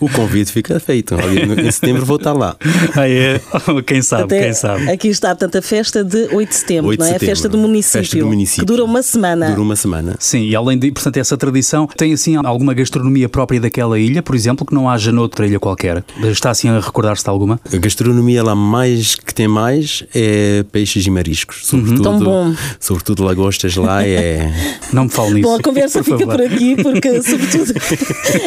O 0.00 0.08
convite 0.08 0.52
fica 0.52 0.78
feito. 0.78 1.14
Em 1.14 1.70
setembro 1.70 2.04
vou 2.04 2.16
estar 2.16 2.32
lá. 2.32 2.56
Ah, 2.94 3.08
é? 3.08 3.37
Quem 3.86 4.02
sabe, 4.02 4.24
Até 4.24 4.42
quem 4.42 4.52
sabe. 4.52 4.90
Aqui 4.90 5.08
está, 5.08 5.28
portanto, 5.28 5.56
a 5.56 5.62
festa 5.62 6.04
de 6.04 6.28
8 6.32 6.48
de 6.48 6.54
setembro, 6.54 6.90
8 6.90 6.98
de 6.98 7.04
não 7.04 7.06
é? 7.06 7.12
Setembro. 7.12 7.26
A 7.26 7.28
festa 7.28 7.48
do, 7.48 7.58
município, 7.58 8.00
festa 8.00 8.18
do 8.18 8.26
município. 8.26 8.60
Que 8.60 8.66
dura 8.66 8.84
uma 8.84 9.02
semana. 9.02 9.48
Dura 9.48 9.62
uma 9.62 9.76
semana. 9.76 10.16
Sim, 10.18 10.42
e 10.42 10.54
além 10.54 10.78
de, 10.78 10.90
portanto, 10.90 11.16
essa 11.16 11.36
tradição, 11.36 11.86
tem 11.86 12.12
assim 12.12 12.36
alguma 12.36 12.74
gastronomia 12.74 13.28
própria 13.28 13.60
daquela 13.60 13.98
ilha, 13.98 14.22
por 14.22 14.34
exemplo, 14.34 14.66
que 14.66 14.74
não 14.74 14.88
haja 14.88 15.12
noutra 15.12 15.46
ilha 15.46 15.58
qualquer? 15.58 16.04
Está 16.24 16.50
assim 16.50 16.68
a 16.68 16.80
recordar-se 16.80 17.24
de 17.24 17.30
alguma? 17.30 17.60
A 17.72 17.76
gastronomia 17.76 18.42
lá 18.42 18.54
mais 18.54 19.14
que 19.14 19.34
tem 19.34 19.48
mais 19.48 20.04
é 20.14 20.64
peixes 20.70 21.06
e 21.06 21.10
mariscos. 21.10 21.66
Sobretudo, 21.66 22.08
uhum. 22.08 22.18
Tão 22.18 22.24
bom. 22.24 22.54
Sobretudo 22.80 23.24
lagostas 23.24 23.76
lá 23.76 24.04
é. 24.04 24.52
Não 24.92 25.04
me 25.04 25.10
fale 25.10 25.34
nisso. 25.34 25.48
Bom, 25.48 25.56
a 25.56 25.62
conversa 25.62 25.98
por 26.04 26.04
fica 26.04 26.18
favor. 26.18 26.36
por 26.36 26.44
aqui, 26.44 26.76
porque, 26.82 27.22
sobretudo, 27.22 27.74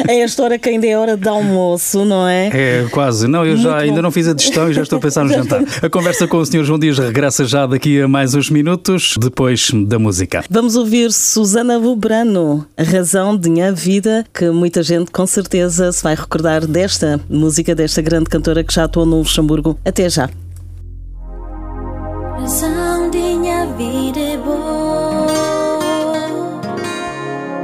é 0.07 0.19
esta 0.19 0.43
hora 0.43 0.57
que 0.57 0.69
ainda 0.69 0.87
é 0.87 0.97
hora 0.97 1.17
de 1.17 1.27
almoço, 1.27 2.03
não 2.05 2.27
é? 2.27 2.49
É, 2.53 2.87
quase. 2.91 3.27
Não, 3.27 3.45
eu 3.45 3.57
já 3.57 3.77
ainda 3.77 4.01
não 4.01 4.11
fiz 4.11 4.27
a 4.27 4.33
digestão 4.33 4.69
e 4.69 4.73
já 4.73 4.80
estou 4.83 4.97
a 4.97 5.01
pensar 5.01 5.23
no 5.23 5.29
jantar. 5.29 5.63
A 5.81 5.89
conversa 5.89 6.27
com 6.27 6.37
o 6.37 6.45
Sr. 6.45 6.63
João 6.63 6.79
Dias 6.79 6.97
regressa 6.97 7.45
já 7.45 7.65
daqui 7.65 8.01
a 8.01 8.07
mais 8.07 8.33
uns 8.35 8.49
minutos, 8.49 9.15
depois 9.19 9.71
da 9.87 9.97
música. 9.97 10.43
Vamos 10.49 10.75
ouvir 10.75 11.11
Susana 11.11 11.79
Bubrano, 11.79 12.65
a 12.77 12.83
razão 12.83 13.37
de 13.37 13.49
minha 13.49 13.71
vida, 13.71 14.25
que 14.33 14.49
muita 14.49 14.83
gente 14.83 15.11
com 15.11 15.25
certeza 15.25 15.91
se 15.91 16.03
vai 16.03 16.15
recordar 16.15 16.65
desta 16.65 17.19
música, 17.29 17.73
desta 17.75 18.01
grande 18.01 18.29
cantora 18.29 18.63
que 18.63 18.73
já 18.73 18.85
atuou 18.85 19.05
no 19.05 19.17
Luxemburgo. 19.19 19.77
Até 19.85 20.09
já. 20.09 20.29
Razão 22.39 23.09
de 23.11 23.17
minha 23.17 23.65
vida 23.77 24.19
é 24.19 24.37
boa, 24.37 25.27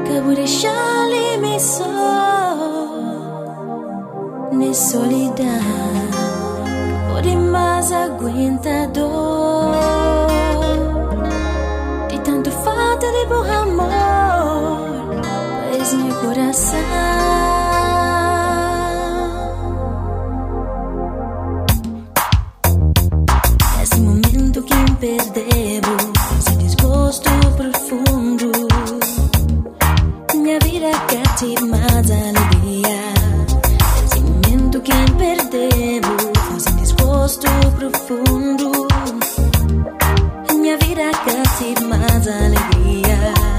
que 0.05 0.21
vou 0.21 0.35
deixar-lhe 0.35 1.27
só, 1.59 1.83
na 4.51 4.73
solidão 4.73 6.26
mais 7.35 7.91
aguenta 7.91 8.87
dor 8.93 10.27
De 12.09 12.19
tanto 12.19 12.51
falta 12.51 13.07
de 13.11 13.25
bom 13.25 13.43
amor 13.43 15.21
Pois 15.71 15.93
meu 15.93 16.15
coração 16.21 17.17
perdevo 24.99 25.95
Esse 26.39 26.55
desgosto 26.57 27.29
profundo. 27.55 28.51
Minha 30.33 30.59
vida 30.59 30.91
quer 31.07 31.35
te 31.35 31.55
profundo. 37.89 38.87
Minha 40.59 40.77
vida 40.77 41.11
quer 41.23 41.47
mais 41.85 42.27
alegria. 42.27 43.56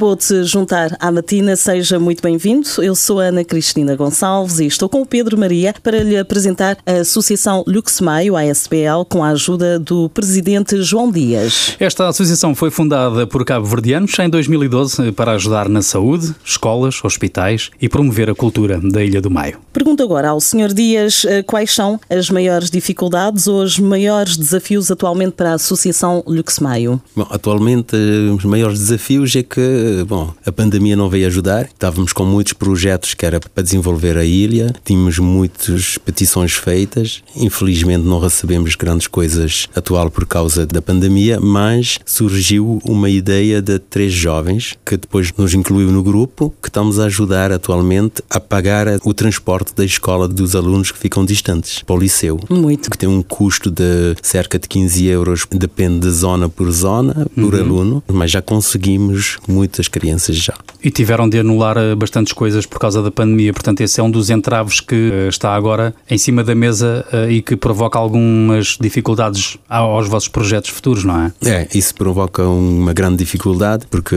Acabou 0.00 0.16
de 0.16 0.24
se 0.24 0.44
juntar 0.44 0.96
à 0.98 1.12
matina, 1.12 1.54
seja 1.56 2.00
muito 2.00 2.22
bem-vindo. 2.22 2.66
Eu 2.78 2.94
sou 2.94 3.18
Ana 3.18 3.44
Cristina 3.44 3.94
Gonçalves 3.94 4.58
e 4.58 4.64
estou 4.64 4.88
com 4.88 5.02
o 5.02 5.06
Pedro 5.06 5.36
Maria 5.36 5.74
para 5.82 6.02
lhe 6.02 6.16
apresentar 6.16 6.78
a 6.86 7.00
Associação 7.00 7.62
Lux 7.66 8.00
Maio, 8.00 8.34
a 8.34 8.40
ASBL, 8.40 9.04
com 9.06 9.22
a 9.22 9.28
ajuda 9.28 9.78
do 9.78 10.08
presidente 10.08 10.80
João 10.82 11.12
Dias. 11.12 11.76
Esta 11.78 12.08
associação 12.08 12.54
foi 12.54 12.70
fundada 12.70 13.26
por 13.26 13.44
cabo-verdianos 13.44 14.18
em 14.18 14.30
2012 14.30 15.12
para 15.12 15.32
ajudar 15.32 15.68
na 15.68 15.82
saúde, 15.82 16.34
escolas, 16.42 17.04
hospitais 17.04 17.70
e 17.78 17.86
promover 17.86 18.30
a 18.30 18.34
cultura 18.34 18.80
da 18.82 19.04
Ilha 19.04 19.20
do 19.20 19.30
Maio. 19.30 19.58
Pergunto 19.70 20.02
agora 20.02 20.30
ao 20.30 20.40
Sr. 20.40 20.72
Dias 20.72 21.26
eh, 21.26 21.42
quais 21.42 21.74
são 21.74 22.00
as 22.08 22.30
maiores 22.30 22.70
dificuldades 22.70 23.46
ou 23.46 23.62
os 23.62 23.78
maiores 23.78 24.38
desafios 24.38 24.90
atualmente 24.90 25.32
para 25.32 25.50
a 25.50 25.54
Associação 25.54 26.24
Lux 26.26 26.58
Maio? 26.58 26.98
Bom, 27.14 27.26
atualmente 27.28 27.94
eh, 27.94 28.32
os 28.32 28.46
maiores 28.46 28.78
desafios 28.78 29.36
é 29.36 29.42
que, 29.42 29.60
bom, 30.06 30.32
a 30.44 30.52
pandemia 30.52 30.96
não 30.96 31.08
veio 31.08 31.26
ajudar. 31.26 31.66
Estávamos 31.66 32.12
com 32.12 32.24
muitos 32.24 32.52
projetos 32.52 33.14
que 33.14 33.24
era 33.24 33.40
para 33.40 33.62
desenvolver 33.62 34.16
a 34.16 34.24
ilha, 34.24 34.74
tínhamos 34.84 35.18
muitas 35.18 35.98
petições 35.98 36.52
feitas. 36.52 37.22
Infelizmente 37.36 38.04
não 38.04 38.20
recebemos 38.20 38.74
grandes 38.74 39.06
coisas 39.06 39.68
atual 39.74 40.10
por 40.10 40.26
causa 40.26 40.66
da 40.66 40.82
pandemia, 40.82 41.40
mas 41.40 41.98
surgiu 42.04 42.80
uma 42.84 43.08
ideia 43.08 43.60
de 43.62 43.78
três 43.78 44.12
jovens 44.12 44.76
que 44.84 44.96
depois 44.96 45.32
nos 45.36 45.54
incluiu 45.54 45.90
no 45.90 46.02
grupo, 46.02 46.52
que 46.62 46.68
estamos 46.68 46.98
a 46.98 47.04
ajudar 47.04 47.52
atualmente 47.52 48.22
a 48.28 48.40
pagar 48.40 48.86
o 49.04 49.14
transporte 49.14 49.74
da 49.74 49.84
escola 49.84 50.28
dos 50.28 50.54
alunos 50.54 50.90
que 50.90 50.98
ficam 50.98 51.24
distantes 51.24 51.82
para 51.82 51.96
o 51.96 51.98
liceu. 51.98 52.38
Muito. 52.48 52.90
Que 52.90 52.98
tem 52.98 53.08
um 53.08 53.22
custo 53.22 53.70
de 53.70 54.14
cerca 54.22 54.58
de 54.58 54.68
15 54.68 55.06
euros, 55.06 55.46
depende 55.50 56.00
de 56.00 56.10
zona 56.10 56.48
por 56.48 56.70
zona, 56.70 57.26
por 57.34 57.54
uhum. 57.54 57.60
aluno, 57.60 58.02
mas 58.08 58.30
já 58.30 58.42
conseguimos 58.42 59.38
muitas 59.80 59.88
crianças 59.88 60.36
já. 60.36 60.54
E 60.82 60.90
tiveram 60.90 61.28
de 61.28 61.38
anular 61.38 61.76
eh, 61.76 61.94
bastantes 61.94 62.32
coisas 62.32 62.66
por 62.66 62.78
causa 62.78 63.02
da 63.02 63.10
pandemia, 63.10 63.52
portanto, 63.52 63.80
esse 63.80 64.00
é 64.00 64.02
um 64.02 64.10
dos 64.10 64.30
entraves 64.30 64.80
que 64.80 65.10
eh, 65.12 65.28
está 65.28 65.54
agora 65.54 65.94
em 66.08 66.18
cima 66.18 66.44
da 66.44 66.54
mesa 66.54 67.04
eh, 67.12 67.32
e 67.32 67.42
que 67.42 67.56
provoca 67.56 67.98
algumas 67.98 68.76
dificuldades 68.80 69.56
aos 69.68 70.08
vossos 70.08 70.28
projetos 70.28 70.70
futuros, 70.70 71.04
não 71.04 71.20
é? 71.20 71.32
É, 71.44 71.68
isso 71.74 71.94
provoca 71.94 72.42
uma 72.42 72.92
grande 72.92 73.16
dificuldade, 73.16 73.86
porque 73.90 74.16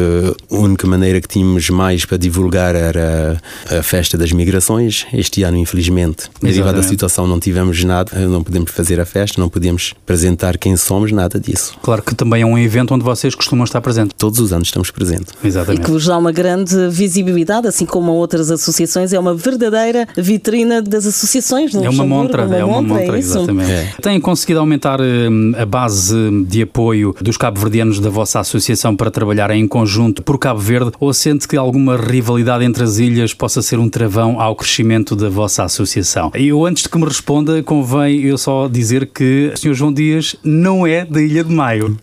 a 0.52 0.56
única 0.56 0.88
maneira 0.88 1.20
que 1.22 1.28
tínhamos 1.28 1.70
mais 1.70 2.06
para 2.06 2.18
divulgar 2.18 2.76
era 2.76 3.42
a 3.70 3.84
festa 3.84 4.18
das 4.18 4.32
migrações. 4.32 5.06
Este 5.14 5.44
ano, 5.44 5.58
infelizmente, 5.58 6.30
derivado 6.42 6.78
da 6.78 6.84
situação, 6.84 7.28
não 7.28 7.40
tivemos 7.40 7.84
nada, 7.84 8.18
não 8.28 8.44
podemos 8.44 8.72
fazer 8.72 9.00
a 9.00 9.06
festa, 9.06 9.40
não 9.40 9.50
podemos 9.50 9.94
apresentar 10.04 10.58
quem 10.58 10.76
somos, 10.78 11.12
nada 11.12 11.40
disso. 11.40 11.78
Claro 11.82 12.02
que 12.02 12.16
também 12.16 12.42
é 12.42 12.46
um 12.46 12.58
evento 12.58 12.94
onde 12.94 13.04
vocês 13.04 13.36
costumam 13.36 13.64
estar 13.64 13.82
presentes. 13.82 14.16
Todos 14.18 14.40
os 14.40 14.54
anos 14.54 14.68
estamos 14.70 14.90
presentes. 14.92 15.34
Exatamente. 15.44 15.53
E 15.74 15.78
que 15.78 15.92
vos 15.92 16.06
dá 16.06 16.18
uma 16.18 16.32
grande 16.32 16.90
visibilidade, 16.90 17.68
assim 17.68 17.86
como 17.86 18.12
a 18.12 18.14
outras 18.14 18.52
associações. 18.52 19.14
É 19.14 19.20
uma 19.20 19.34
verdadeira 19.34 20.08
vitrina 20.18 20.82
das 20.82 21.06
associações. 21.06 21.74
é 21.76 21.90
uma 21.90 22.06
montra, 22.06 22.46
uma 22.46 22.56
é 22.56 22.64
uma 22.64 22.82
montra, 22.82 23.16
é 23.16 23.20
exatamente. 23.20 23.72
É. 23.72 23.94
Têm 24.02 24.20
conseguido 24.20 24.60
aumentar 24.60 25.00
hum, 25.02 25.54
a 25.58 25.66
base 25.66 26.16
de 26.48 26.64
apoio 26.64 27.16
dos 27.22 27.38
cabo-verdianos 27.38 28.00
da 28.00 28.10
vossa 28.10 28.40
associação 28.40 28.96
para 28.96 29.12
trabalhar 29.12 29.52
em 29.52 29.68
conjunto 29.68 30.24
por 30.24 30.38
Cabo 30.38 30.60
Verde 30.60 30.92
ou 31.00 31.14
sente 31.14 31.48
que 31.48 31.58
alguma 31.58 31.98
rivalidade 31.98 32.64
entre 32.64 32.84
as 32.84 32.98
ilhas 32.98 33.34
possa 33.34 33.62
ser 33.62 33.80
um 33.80 33.90
travão 33.90 34.40
ao 34.40 34.56
crescimento 34.56 35.16
da 35.16 35.30
vossa 35.30 35.64
associação? 35.64 36.32
E 36.36 36.48
eu, 36.48 36.66
antes 36.66 36.84
de 36.84 36.90
que 36.90 36.98
me 36.98 37.06
responda, 37.06 37.62
convém 37.64 38.22
eu 38.22 38.38
só 38.38 38.68
dizer 38.68 39.08
que 39.08 39.52
o 39.54 39.58
Sr. 39.58 39.74
João 39.74 39.94
Dias 39.94 40.36
não 40.44 40.86
é 40.86 41.06
da 41.06 41.22
Ilha 41.22 41.44
de 41.44 41.54
Maio. 41.54 41.98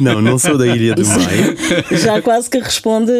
não, 0.00 0.20
não 0.20 0.38
sou 0.38 0.56
da 0.56 0.66
Ilha 0.66 0.94
de 0.94 1.04
Maio. 1.04 1.56
Já 1.98 2.20
quase 2.22 2.47
quase 2.48 2.50
que 2.50 2.58
responde 2.58 3.12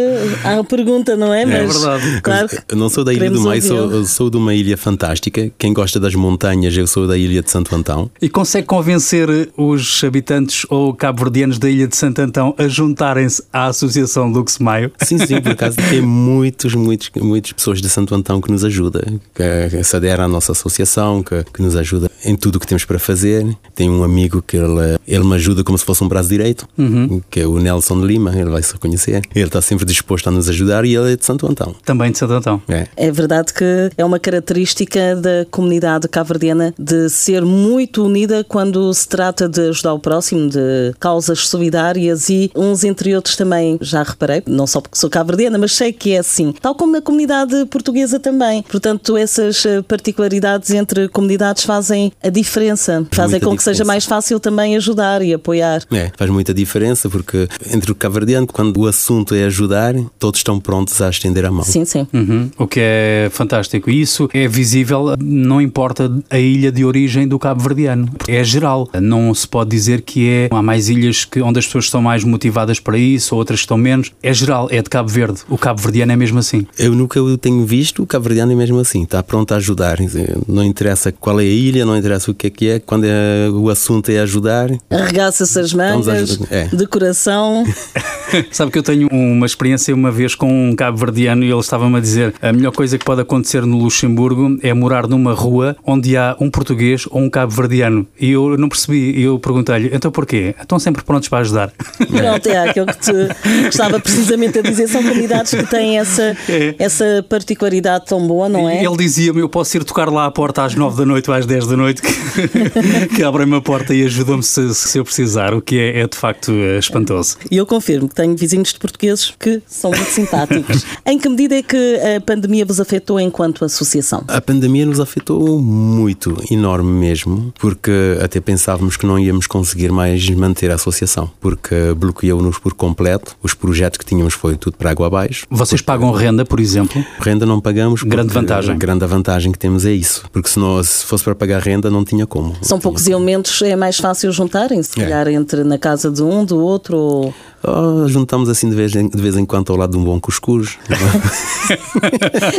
à 0.43 0.62
pergunta, 0.64 1.16
não 1.16 1.33
é? 1.33 1.43
é 1.43 1.47
Mas, 1.47 1.55
é 1.55 1.66
verdade. 1.66 2.20
Claro 2.22 2.49
eu 2.68 2.76
não 2.76 2.89
sou 2.89 3.05
da 3.05 3.12
Ilha 3.12 3.31
do 3.31 3.41
Maio, 3.41 3.62
sou, 3.62 4.05
sou 4.05 4.31
de 4.31 4.37
uma 4.37 4.55
ilha 4.55 4.76
fantástica. 4.76 5.51
Quem 5.59 5.72
gosta 5.72 6.01
das 6.01 6.14
montanhas, 6.14 6.76
eu 6.76 6.87
sou 6.87 7.07
da 7.07 7.16
Ilha 7.16 7.43
de 7.43 7.51
Santo 7.51 7.74
Antão. 7.74 8.11
E 8.20 8.29
consegue 8.29 8.66
convencer 8.66 9.29
os 9.57 10.03
habitantes 10.03 10.66
ou 10.68 10.95
cabo-verdianos 10.95 11.59
da 11.59 11.68
Ilha 11.68 11.87
de 11.87 11.97
Santo 11.97 12.20
Antão 12.20 12.55
a 12.59 12.66
juntarem-se 12.66 13.43
à 13.53 13.66
Associação 13.66 14.31
Lux 14.31 14.59
Maio? 14.59 14.91
Sim, 15.03 15.18
sim, 15.18 15.41
por 15.41 15.53
acaso 15.53 15.76
tem 15.91 16.01
muitos, 16.03 16.74
muitos, 16.74 17.11
muitas 17.20 17.53
pessoas 17.53 17.81
de 17.81 17.89
Santo 17.89 18.14
Antão 18.14 18.41
que 18.41 18.51
nos 18.51 18.64
ajudam, 18.64 19.20
que, 19.35 19.85
se 19.85 19.97
aderem 19.97 20.24
à 20.24 20.29
nossa 20.29 20.53
associação, 20.53 21.22
que, 21.22 21.45
que 21.53 21.62
nos 21.62 21.76
ajuda 21.76 22.11
em 22.24 22.37
tudo 22.37 22.57
o 22.57 22.61
que 22.61 22.66
temos 22.66 22.85
para 22.85 22.99
fazer. 22.99 23.47
Tenho 23.74 23.93
um 23.93 24.05
amigo 24.05 24.43
que 24.43 24.57
ele, 24.57 24.99
ele 25.07 25.24
me 25.24 25.35
ajuda 25.35 25.62
como 25.62 25.76
se 25.76 25.85
fosse 25.85 26.03
um 26.03 26.09
braço 26.09 26.29
direito, 26.29 26.66
uhum. 26.76 27.20
que 27.31 27.41
é 27.41 27.47
o 27.47 27.59
Nelson 27.59 28.01
de 28.01 28.07
Lima, 28.07 28.35
ele 28.35 28.51
vai 28.51 28.62
se 28.62 28.72
reconhecer 28.72 29.17
ele 29.34 29.46
está 29.46 29.60
sempre 29.60 29.84
disposto 29.84 30.28
a 30.28 30.30
nos 30.30 30.48
ajudar 30.48 30.84
e 30.84 30.94
ele 30.94 31.12
é 31.12 31.16
de 31.16 31.24
Santo 31.24 31.46
Antão. 31.46 31.74
Também 31.84 32.10
de 32.10 32.18
Santo 32.18 32.34
Antão. 32.34 32.62
É. 32.68 32.86
é 32.96 33.10
verdade 33.10 33.52
que 33.52 33.90
é 33.96 34.04
uma 34.04 34.18
característica 34.18 35.16
da 35.16 35.46
comunidade 35.50 36.08
cabo-verdiana 36.08 36.74
de 36.78 37.08
ser 37.08 37.42
muito 37.42 38.04
unida 38.04 38.44
quando 38.44 38.92
se 38.92 39.08
trata 39.08 39.48
de 39.48 39.68
ajudar 39.68 39.94
o 39.94 39.98
próximo, 39.98 40.48
de 40.48 40.94
causas 40.98 41.48
solidárias 41.48 42.28
e 42.28 42.50
uns 42.54 42.84
entre 42.84 43.14
outros 43.14 43.36
também, 43.36 43.78
já 43.80 44.02
reparei, 44.02 44.42
não 44.46 44.66
só 44.66 44.80
porque 44.80 44.98
sou 44.98 45.10
cabo-verdiana, 45.10 45.58
mas 45.58 45.72
sei 45.72 45.92
que 45.92 46.12
é 46.12 46.18
assim. 46.18 46.52
Tal 46.60 46.74
como 46.74 46.92
na 46.92 47.00
comunidade 47.00 47.66
portuguesa 47.66 48.18
também. 48.18 48.62
Portanto, 48.62 49.16
essas 49.16 49.64
eh, 49.64 49.82
particularidades 49.82 50.70
entre 50.70 51.08
comunidades 51.08 51.64
fazem 51.64 52.12
a 52.22 52.28
diferença, 52.28 53.06
fazem 53.10 53.40
com 53.40 53.46
diferença. 53.46 53.56
que 53.56 53.62
seja 53.64 53.84
mais 53.84 54.04
fácil 54.04 54.40
também 54.40 54.76
ajudar 54.76 55.22
e 55.22 55.32
apoiar. 55.34 55.82
É, 55.90 56.10
faz 56.16 56.30
muita 56.30 56.52
diferença 56.54 57.08
porque 57.08 57.48
entre 57.72 57.92
o 57.92 57.94
cabo-verdiano, 57.94 58.46
quando 58.46 58.78
o 58.78 58.86
assunto 58.86 59.07
é 59.34 59.44
ajudar, 59.44 59.94
todos 60.18 60.40
estão 60.40 60.61
prontos 60.61 61.00
a 61.00 61.09
estender 61.09 61.44
a 61.44 61.50
mão. 61.50 61.64
Sim, 61.64 61.84
sim. 61.84 62.06
Uhum. 62.12 62.50
O 62.59 62.66
que 62.66 62.80
é 62.80 63.28
fantástico. 63.32 63.90
E 63.90 64.00
isso 64.00 64.28
é 64.32 64.46
visível, 64.46 65.14
não 65.18 65.61
importa 65.61 66.11
a 66.30 66.38
ilha 66.38 66.70
de 66.70 66.84
origem 66.84 67.26
do 67.26 67.38
Cabo 67.38 67.62
Verdeano. 67.62 68.09
É 68.26 68.42
geral. 68.44 68.88
Não 69.00 69.32
se 69.34 69.46
pode 69.46 69.70
dizer 69.70 70.02
que 70.02 70.28
é. 70.28 70.48
Há 70.50 70.62
mais 70.62 70.88
ilhas 70.88 71.24
que, 71.24 71.40
onde 71.40 71.59
as 71.59 71.66
pessoas 71.66 71.84
estão 71.86 72.02
mais 72.02 72.24
motivadas 72.24 72.80
para 72.80 72.98
isso, 72.98 73.34
outras 73.34 73.61
que 73.61 73.64
estão 73.64 73.78
menos. 73.78 74.12
É 74.22 74.32
geral, 74.32 74.68
é 74.70 74.82
de 74.82 74.90
Cabo 74.90 75.09
Verde. 75.09 75.40
O 75.48 75.56
Cabo 75.56 75.80
Verdeano 75.80 76.12
é 76.12 76.16
mesmo 76.16 76.38
assim. 76.38 76.66
Eu 76.78 76.94
nunca 76.94 77.20
o 77.22 77.38
tenho 77.38 77.64
visto, 77.64 78.02
o 78.02 78.06
Cabo 78.06 78.24
Verdeano 78.24 78.52
é 78.52 78.54
mesmo 78.54 78.78
assim. 78.78 79.02
Está 79.02 79.22
pronto 79.22 79.52
a 79.52 79.56
ajudar. 79.56 79.98
Não 80.46 80.64
interessa 80.64 81.12
qual 81.12 81.40
é 81.40 81.44
a 81.44 81.46
ilha, 81.46 81.86
não 81.86 81.96
interessa 81.96 82.30
o 82.30 82.34
que 82.34 82.46
é 82.46 82.50
que 82.50 82.68
é. 82.68 82.78
Quando 82.78 83.04
é, 83.04 83.48
o 83.50 83.70
assunto 83.70 84.11
é 84.11 84.18
ajudar. 84.20 84.70
Arregaça-se 84.90 85.59
as 85.59 85.72
mangas, 85.72 86.38
é. 86.50 86.68
decoração. 86.68 87.64
Sabe 88.50 88.70
que 88.70 88.78
eu 88.78 88.82
tenho 88.82 88.97
uma 89.07 89.46
experiência 89.46 89.94
uma 89.94 90.11
vez 90.11 90.34
com 90.34 90.70
um 90.70 90.74
cabo-verdiano 90.74 91.44
e 91.44 91.51
ele 91.51 91.61
estava-me 91.61 91.96
a 91.96 92.01
dizer 92.01 92.34
a 92.40 92.53
melhor 92.53 92.72
coisa 92.72 92.99
que 92.99 93.05
pode 93.05 93.20
acontecer 93.20 93.64
no 93.64 93.78
Luxemburgo 93.78 94.59
é 94.62 94.72
morar 94.72 95.07
numa 95.07 95.32
rua 95.32 95.76
onde 95.84 96.16
há 96.16 96.36
um 96.40 96.51
português 96.51 97.07
ou 97.11 97.20
um 97.20 97.30
cabo-verdiano. 97.30 98.07
E 98.18 98.30
eu 98.30 98.57
não 98.57 98.68
percebi, 98.68 99.12
e 99.12 99.22
eu 99.22 99.38
perguntei-lhe, 99.38 99.90
então 99.92 100.11
porquê? 100.11 100.55
Estão 100.61 100.78
sempre 100.78 101.03
prontos 101.03 101.28
para 101.28 101.38
ajudar. 101.38 101.72
Pronto, 102.09 102.49
é 102.49 102.68
aquilo 102.68 102.86
que 102.86 102.99
te 102.99 103.68
estava 103.68 104.01
precisamente 104.01 104.59
a 104.59 104.62
dizer, 104.62 104.88
são 104.88 105.03
comunidades 105.03 105.53
que 105.55 105.66
têm 105.66 105.99
essa, 105.99 106.36
é. 106.49 106.74
essa 106.78 107.24
particularidade 107.28 108.07
tão 108.07 108.26
boa, 108.26 108.49
não 108.49 108.68
é? 108.68 108.84
Ele 108.84 108.96
dizia-me, 108.96 109.40
eu 109.40 109.49
posso 109.49 109.76
ir 109.76 109.84
tocar 109.84 110.09
lá 110.09 110.26
à 110.26 110.30
porta 110.30 110.64
às 110.64 110.74
9 110.74 110.96
da 110.96 111.05
noite 111.05 111.30
ou 111.30 111.36
às 111.36 111.46
10 111.46 111.66
da 111.66 111.76
noite, 111.76 112.03
que, 112.03 113.09
que 113.16 113.22
abrem-me 113.22 113.57
a 113.57 113.61
porta 113.61 113.94
e 113.94 114.05
ajudam-me 114.05 114.42
se, 114.42 114.74
se 114.74 114.99
eu 114.99 115.05
precisar, 115.05 115.55
o 115.55 115.61
que 115.61 115.78
é, 115.78 116.01
é 116.01 116.07
de 116.07 116.16
facto 116.16 116.53
eh, 116.53 116.78
espantoso. 116.78 117.36
E 117.51 117.57
eu 117.57 117.66
confirmo 117.66 118.09
que 118.09 118.14
tenho 118.14 118.36
vizinhos 118.36 118.72
de 118.72 118.78
portugueses 118.89 119.32
que 119.39 119.62
são 119.66 119.91
muito 119.91 120.11
simpáticos. 120.11 120.84
em 121.05 121.18
que 121.18 121.28
medida 121.28 121.57
é 121.57 121.62
que 121.62 122.01
a 122.16 122.20
pandemia 122.20 122.64
vos 122.64 122.80
afetou 122.80 123.20
enquanto 123.20 123.64
associação? 123.64 124.24
A 124.26 124.41
pandemia 124.41 124.86
nos 124.86 125.01
afetou 125.01 125.61
muito, 125.61 126.43
enorme 126.51 126.91
mesmo, 126.91 127.53
porque 127.59 128.18
até 128.22 128.41
pensávamos 128.41 128.97
que 128.97 129.07
não 129.07 129.18
íamos 129.18 129.47
conseguir 129.47 129.93
mais 129.93 130.28
manter 130.30 130.70
a 130.70 130.74
associação, 130.74 131.30
porque 131.41 131.74
bloqueou-nos 131.97 132.59
por 132.59 132.72
completo. 132.74 133.36
Os 133.43 133.55
projetos 133.55 133.99
que 133.99 134.05
tínhamos 134.05 134.34
foi 134.34 134.57
tudo 134.57 134.76
para 134.76 134.91
água 134.91 135.07
abaixo. 135.07 135.47
Vocês 135.51 135.82
pagam 135.82 136.11
renda, 136.11 136.45
por 136.45 136.61
exemplo? 136.61 137.05
Renda 137.20 137.45
não 137.45 137.61
pagamos. 137.61 138.03
Grande 138.03 138.32
vantagem. 138.32 138.74
A 138.74 138.78
grande 138.78 139.07
vantagem 139.07 139.53
que 139.53 139.59
temos 139.59 139.84
é 139.84 139.93
isso, 139.93 140.24
porque 140.32 140.49
se, 140.49 140.59
não, 140.59 140.82
se 140.82 141.05
fosse 141.05 141.24
para 141.24 141.34
pagar 141.34 141.61
renda 141.61 141.91
não 141.91 142.05
tinha 142.05 142.26
como. 142.26 142.57
São 142.62 142.78
poucos 142.78 143.05
como. 143.05 143.16
elementos, 143.16 143.61
é 143.62 143.76
mais 143.76 143.99
fácil 143.99 144.32
juntarem, 144.32 144.82
se 144.82 144.99
é. 144.99 145.03
calhar 145.03 145.28
entre 145.28 145.64
na 145.64 145.78
casa 145.78 146.11
de 146.11 146.22
um, 146.22 146.45
do 146.45 146.59
outro 146.59 146.97
ou... 146.97 147.34
Oh, 147.62 148.07
juntamos 148.07 148.49
assim 148.49 148.70
de 148.70 148.76
vez, 148.79 148.95
em, 148.95 149.09
de 149.09 149.20
vez 149.20 149.37
em 149.37 149.45
quando 149.45 149.70
ao 149.72 149.79
lado 149.79 149.93
de 149.93 149.99
um 149.99 150.05
bom 150.05 150.20
cuscuz. 150.20 150.79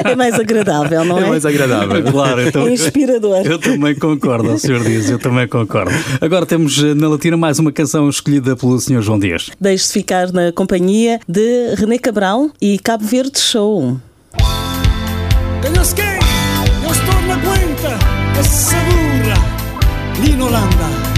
é 0.06 0.16
mais 0.16 0.36
agradável, 0.36 1.04
não 1.06 1.18
é? 1.18 1.24
É 1.24 1.28
mais 1.28 1.46
agradável. 1.46 2.04
Claro, 2.12 2.42
então, 2.42 2.68
é 2.68 2.74
inspirador. 2.74 3.46
Eu 3.46 3.58
também 3.58 3.96
concordo, 3.96 4.54
o 4.54 4.60
senhor 4.60 4.84
diz, 4.84 5.10
eu 5.10 5.20
também 5.20 5.48
concordo. 5.48 5.92
Agora 6.22 6.46
temos 6.46 6.82
eh, 6.84 6.94
na 6.94 7.08
Latina 7.08 7.38
mais 7.38 7.60
uma 7.60 7.72
canção 7.72 8.10
escolhida 8.10 8.56
pelo 8.56 8.80
senhor 8.80 9.02
João 9.02 9.18
Dias. 9.20 9.50
Deixe-se 9.60 9.94
ficar 9.94 10.32
na 10.32 10.52
companhia 10.52 11.20
de 11.28 11.76
René 11.76 11.98
Cabral 11.98 12.50
e 12.62 12.78
Cabo 12.80 13.06
Verde 13.06 13.40
Show. 13.40 13.98
Tenhas? 15.62 15.96
Eu 16.84 16.92
estou 16.92 17.22
na 17.28 17.36
aguenta, 17.36 17.98
essa 18.40 18.76
dura, 18.76 20.26
Lino 20.26 20.48
Holanda. 20.48 21.09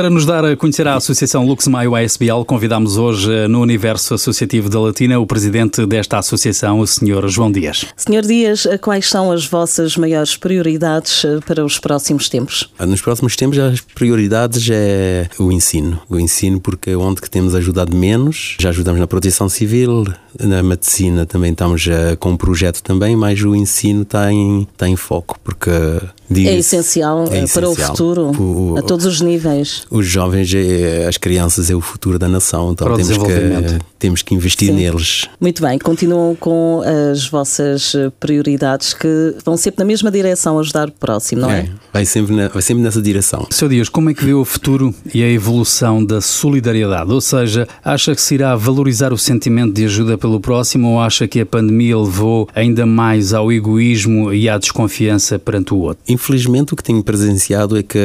Para 0.00 0.08
nos 0.08 0.24
dar 0.24 0.42
a 0.46 0.56
conhecer 0.56 0.88
a 0.88 0.94
Associação 0.94 1.44
Lux 1.44 1.68
Maio 1.68 1.94
ASBL, 1.94 2.42
convidamos 2.46 2.96
hoje 2.96 3.30
eh, 3.30 3.46
no 3.46 3.60
Universo 3.60 4.14
Associativo 4.14 4.70
da 4.70 4.80
Latina 4.80 5.20
o 5.20 5.26
presidente 5.26 5.84
desta 5.84 6.16
associação, 6.16 6.80
o 6.80 6.86
Sr. 6.86 7.28
João 7.28 7.52
Dias. 7.52 7.84
Senhor 7.94 8.22
Dias, 8.22 8.66
quais 8.80 9.06
são 9.10 9.30
as 9.30 9.44
vossas 9.44 9.98
maiores 9.98 10.38
prioridades 10.38 11.22
eh, 11.22 11.40
para 11.46 11.62
os 11.62 11.78
próximos 11.78 12.30
tempos? 12.30 12.72
Nos 12.80 13.02
próximos 13.02 13.36
tempos, 13.36 13.58
as 13.58 13.82
prioridades 13.82 14.66
é 14.72 15.28
o 15.38 15.52
ensino. 15.52 16.00
O 16.08 16.18
ensino, 16.18 16.58
porque 16.58 16.92
é 16.92 16.96
onde 16.96 17.20
que 17.20 17.28
temos 17.28 17.54
ajudado 17.54 17.94
menos. 17.94 18.56
Já 18.58 18.70
ajudamos 18.70 18.98
na 19.00 19.06
proteção 19.06 19.50
civil, 19.50 20.06
na 20.42 20.62
medicina 20.62 21.26
também 21.26 21.52
estamos 21.52 21.86
eh, 21.86 22.16
com 22.16 22.30
um 22.30 22.36
projeto 22.38 22.82
também, 22.82 23.14
mas 23.16 23.42
o 23.42 23.54
ensino 23.54 24.00
está 24.00 24.32
em, 24.32 24.66
está 24.72 24.88
em 24.88 24.96
foco, 24.96 25.38
porque 25.44 25.68
É 25.68 26.00
diz- 26.30 26.48
essencial, 26.66 27.26
é 27.30 27.40
eh, 27.40 27.46
para 27.52 27.68
o 27.68 27.74
futuro, 27.74 28.30
O- 28.40 28.78
a 28.78 28.82
todos 28.82 29.04
os 29.04 29.20
níveis. 29.20 29.82
Os 29.90 30.06
jovens, 30.06 30.52
é- 30.54 31.06
as 31.08 31.16
crianças 31.16 31.70
é 31.70 31.74
o 31.74 31.80
futuro 31.80 32.18
da 32.18 32.28
nação, 32.28 32.72
então 32.72 32.86
Para 32.86 32.94
o 32.94 32.96
temos 32.96 33.18
que, 33.18 33.78
temos 33.98 34.22
que 34.22 34.34
investir 34.34 34.68
Sim. 34.68 34.74
neles. 34.74 35.28
Muito 35.40 35.60
bem, 35.62 35.78
continuam 35.78 36.34
com 36.36 36.80
as 37.12 37.26
vossas 37.28 37.94
eh, 37.94 38.10
prioridades 38.20 38.94
que 38.94 39.34
vão 39.44 39.56
sempre 39.56 39.80
na 39.80 39.84
mesma 39.84 40.10
direção, 40.10 40.58
ajudar 40.58 40.88
o 40.88 40.92
próximo, 40.92 41.42
não 41.42 41.50
é? 41.50 41.68
Vai, 41.92 42.04
sempre 42.06 42.34
na- 42.34 42.48
vai 42.48 42.62
sempre 42.62 42.82
nessa 42.82 43.02
direção. 43.02 43.46
Sr. 43.50 43.68
Dias, 43.68 43.88
como 43.88 44.10
é 44.10 44.14
que 44.14 44.24
vê 44.24 44.32
o 44.32 44.44
futuro 44.44 44.94
e 45.12 45.22
a 45.22 45.28
evolução 45.28 46.04
da 46.04 46.20
solidariedade? 46.20 47.12
Ou 47.12 47.20
seja, 47.20 47.66
acha 47.84 48.14
que 48.14 48.22
se 48.22 48.34
irá 48.34 48.54
valorizar 48.54 49.12
o 49.12 49.18
sentimento 49.18 49.72
de 49.74 49.84
ajuda 49.84 50.16
pelo 50.16 50.38
próximo 50.40 50.88
ou 50.92 51.00
acha 51.00 51.26
que 51.26 51.40
a 51.40 51.46
pandemia 51.46 51.98
levou 51.98 52.48
ainda 52.54 52.86
mais 52.86 53.32
ao 53.34 53.50
egoísmo 53.52 54.32
e 54.32 54.48
à 54.48 54.56
desconfiança 54.56 55.38
perante 55.38 55.74
o 55.74 55.78
outro? 55.78 56.02
Infelizmente, 56.08 56.72
o 56.72 56.76
que 56.76 56.82
tenho 56.84 57.02
presenciado 57.02 57.76
é 57.76 57.82
que 57.82 57.98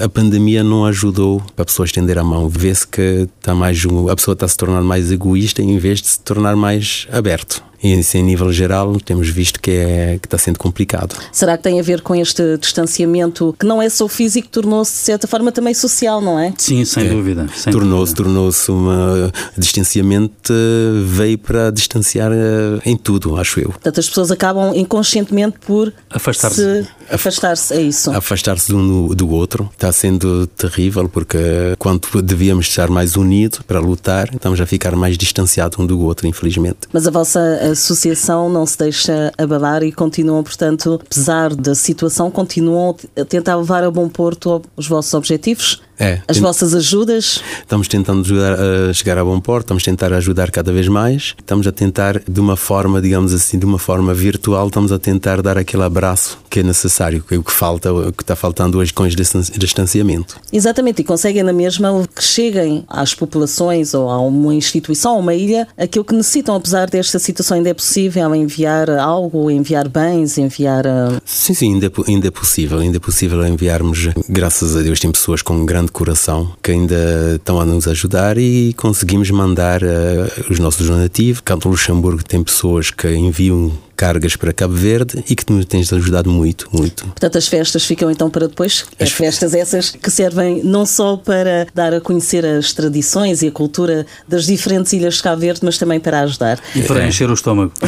a 0.00 0.08
pandemia 0.08 0.64
não 0.64 0.86
ajudou 1.02 1.42
a 1.56 1.64
pessoa 1.64 1.84
estender 1.84 2.16
a 2.18 2.24
mão. 2.24 2.48
Vê-se 2.48 2.86
que 2.86 3.28
está 3.38 3.54
mais 3.54 3.82
a 4.10 4.14
pessoa 4.14 4.34
está 4.34 4.46
se 4.46 4.56
tornar 4.56 4.82
mais 4.82 5.10
egoísta 5.10 5.60
em 5.60 5.76
vez 5.78 6.00
de 6.00 6.08
se 6.08 6.20
tornar 6.20 6.54
mais 6.54 7.08
aberto. 7.10 7.62
E 7.82 7.92
isso, 7.94 8.16
em 8.16 8.22
nível 8.22 8.52
geral, 8.52 8.96
temos 9.00 9.28
visto 9.28 9.60
que, 9.60 9.70
é, 9.70 10.18
que 10.20 10.26
está 10.26 10.38
sendo 10.38 10.58
complicado. 10.58 11.16
Será 11.32 11.56
que 11.56 11.62
tem 11.62 11.80
a 11.80 11.82
ver 11.82 12.00
com 12.00 12.14
este 12.14 12.56
distanciamento 12.58 13.54
que 13.58 13.66
não 13.66 13.82
é 13.82 13.88
só 13.88 14.06
físico, 14.08 14.48
tornou-se 14.48 14.92
de 14.92 14.98
certa 14.98 15.26
forma 15.26 15.50
também 15.50 15.74
social, 15.74 16.20
não 16.20 16.38
é? 16.38 16.52
Sim, 16.56 16.84
sem 16.84 17.08
dúvida. 17.08 17.48
sem 17.56 17.72
Tornou-se 17.72 18.14
tornou-se 18.14 18.70
uma 18.70 19.32
distanciamento 19.56 20.52
eh, 20.52 21.02
veio 21.04 21.38
para 21.38 21.70
distanciar 21.70 22.30
eh, 22.32 22.80
em 22.84 22.96
tudo, 22.96 23.36
acho 23.36 23.60
eu. 23.60 23.70
Portanto, 23.70 24.00
as 24.00 24.08
pessoas 24.08 24.30
acabam 24.30 24.74
inconscientemente 24.76 25.58
por 25.66 25.92
Afastar-se. 26.10 26.56
se 26.56 26.88
afastar-se, 27.10 27.74
é 27.74 27.80
isso. 27.82 28.10
Afastar-se 28.10 28.72
um 28.72 29.08
do, 29.08 29.14
do 29.14 29.28
outro 29.30 29.68
está 29.72 29.90
sendo 29.92 30.46
terrível 30.46 31.08
porque 31.08 31.38
quando 31.78 32.22
devíamos 32.22 32.66
estar 32.66 32.88
mais 32.88 33.16
unidos 33.16 33.60
para 33.66 33.80
lutar, 33.80 34.30
estamos 34.32 34.60
a 34.60 34.66
ficar 34.66 34.94
mais 34.94 35.18
distanciados 35.18 35.78
um 35.78 35.86
do 35.86 36.00
outro, 36.00 36.26
infelizmente. 36.26 36.78
Mas 36.92 37.06
a 37.06 37.10
vossa 37.10 37.71
associação 37.72 38.48
não 38.48 38.64
se 38.66 38.78
deixa 38.78 39.32
abalar 39.36 39.82
e 39.82 39.92
continuam, 39.92 40.42
portanto, 40.42 41.00
apesar 41.02 41.54
da 41.54 41.74
situação, 41.74 42.30
continuam 42.30 42.96
a 43.16 43.24
tentar 43.24 43.56
levar 43.56 43.84
a 43.84 43.90
bom 43.90 44.08
porto 44.08 44.62
os 44.76 44.86
vossos 44.86 45.12
objetivos? 45.14 45.82
É, 46.02 46.20
As 46.26 46.36
tem- 46.36 46.42
vossas 46.42 46.74
ajudas? 46.74 47.40
Estamos 47.60 47.86
tentando 47.86 48.20
ajudar 48.22 48.54
a 48.58 48.92
chegar 48.92 49.16
a 49.18 49.24
bom 49.24 49.38
porto, 49.38 49.66
estamos 49.66 49.82
a 49.82 49.86
tentar 49.86 50.12
ajudar 50.12 50.50
cada 50.50 50.72
vez 50.72 50.88
mais, 50.88 51.34
estamos 51.38 51.64
a 51.66 51.70
tentar 51.70 52.20
de 52.28 52.40
uma 52.40 52.56
forma, 52.56 53.00
digamos 53.00 53.32
assim, 53.32 53.56
de 53.56 53.64
uma 53.64 53.78
forma 53.78 54.12
virtual, 54.12 54.66
estamos 54.66 54.90
a 54.90 54.98
tentar 54.98 55.40
dar 55.40 55.56
aquele 55.56 55.84
abraço 55.84 56.38
que 56.50 56.58
é 56.58 56.62
necessário, 56.64 57.22
que 57.26 57.36
é 57.36 57.38
o 57.38 57.42
que 57.44 57.52
falta, 57.52 57.92
o 57.92 58.12
que 58.12 58.22
está 58.24 58.34
faltando 58.34 58.78
hoje 58.78 58.92
com 58.92 59.06
este 59.06 59.16
distan- 59.16 59.42
distanciamento. 59.56 60.40
Exatamente, 60.52 61.02
e 61.02 61.04
conseguem 61.04 61.44
na 61.44 61.52
mesma 61.52 62.02
que 62.14 62.22
cheguem 62.24 62.84
às 62.88 63.14
populações 63.14 63.94
ou 63.94 64.10
a 64.10 64.18
uma 64.20 64.52
instituição, 64.54 65.12
a 65.14 65.18
uma 65.18 65.34
ilha, 65.34 65.68
aquilo 65.78 66.04
que 66.04 66.14
necessitam, 66.14 66.56
apesar 66.56 66.90
desta 66.90 67.18
situação 67.20 67.56
ainda 67.58 67.70
é 67.70 67.74
possível 67.74 68.34
enviar 68.34 68.90
algo, 68.90 69.50
enviar 69.52 69.88
bens, 69.88 70.36
enviar... 70.36 70.84
ah, 70.86 71.20
Sim, 71.24 71.54
sim, 71.54 71.74
ainda 71.74 71.86
é, 71.86 71.90
ainda 72.08 72.26
é 72.26 72.30
possível, 72.30 72.78
ainda 72.80 72.96
é 72.96 73.00
possível 73.00 73.46
enviarmos, 73.46 74.08
graças 74.28 74.76
a 74.76 74.80
Deus, 74.82 74.98
tem 74.98 75.12
pessoas 75.12 75.42
com 75.42 75.64
grande 75.64 75.91
coração 75.92 76.52
que 76.62 76.72
ainda 76.72 77.36
estão 77.36 77.60
a 77.60 77.64
nos 77.64 77.86
ajudar 77.86 78.38
e 78.38 78.74
conseguimos 78.74 79.30
mandar 79.30 79.82
eh, 79.82 80.26
os 80.50 80.58
nossos 80.58 80.88
donativos. 80.88 81.40
Cá 81.40 81.56
no 81.56 81.70
Luxemburgo 81.70 82.24
tem 82.24 82.42
pessoas 82.42 82.90
que 82.90 83.08
enviam 83.14 83.72
cargas 84.02 84.34
para 84.34 84.52
Cabo 84.52 84.74
Verde 84.74 85.22
e 85.30 85.36
que 85.36 85.52
nos 85.52 85.64
têm 85.64 85.80
ajudado 85.80 86.28
muito, 86.28 86.68
muito. 86.72 87.04
Portanto, 87.04 87.38
as 87.38 87.46
festas 87.46 87.84
ficam 87.84 88.10
então 88.10 88.28
para 88.28 88.48
depois. 88.48 88.84
As 88.98 89.12
festas 89.12 89.54
essas 89.54 89.90
que 89.90 90.10
servem 90.10 90.60
não 90.64 90.84
só 90.84 91.16
para 91.16 91.68
dar 91.72 91.94
a 91.94 92.00
conhecer 92.00 92.44
as 92.44 92.72
tradições 92.72 93.42
e 93.42 93.46
a 93.46 93.52
cultura 93.52 94.04
das 94.26 94.46
diferentes 94.46 94.92
ilhas 94.92 95.14
de 95.14 95.22
Cabo 95.22 95.40
Verde, 95.40 95.60
mas 95.62 95.78
também 95.78 96.00
para 96.00 96.18
ajudar. 96.22 96.58
E 96.74 96.82
para 96.82 97.06
encher 97.06 97.30
o 97.30 97.34
estômago. 97.34 97.72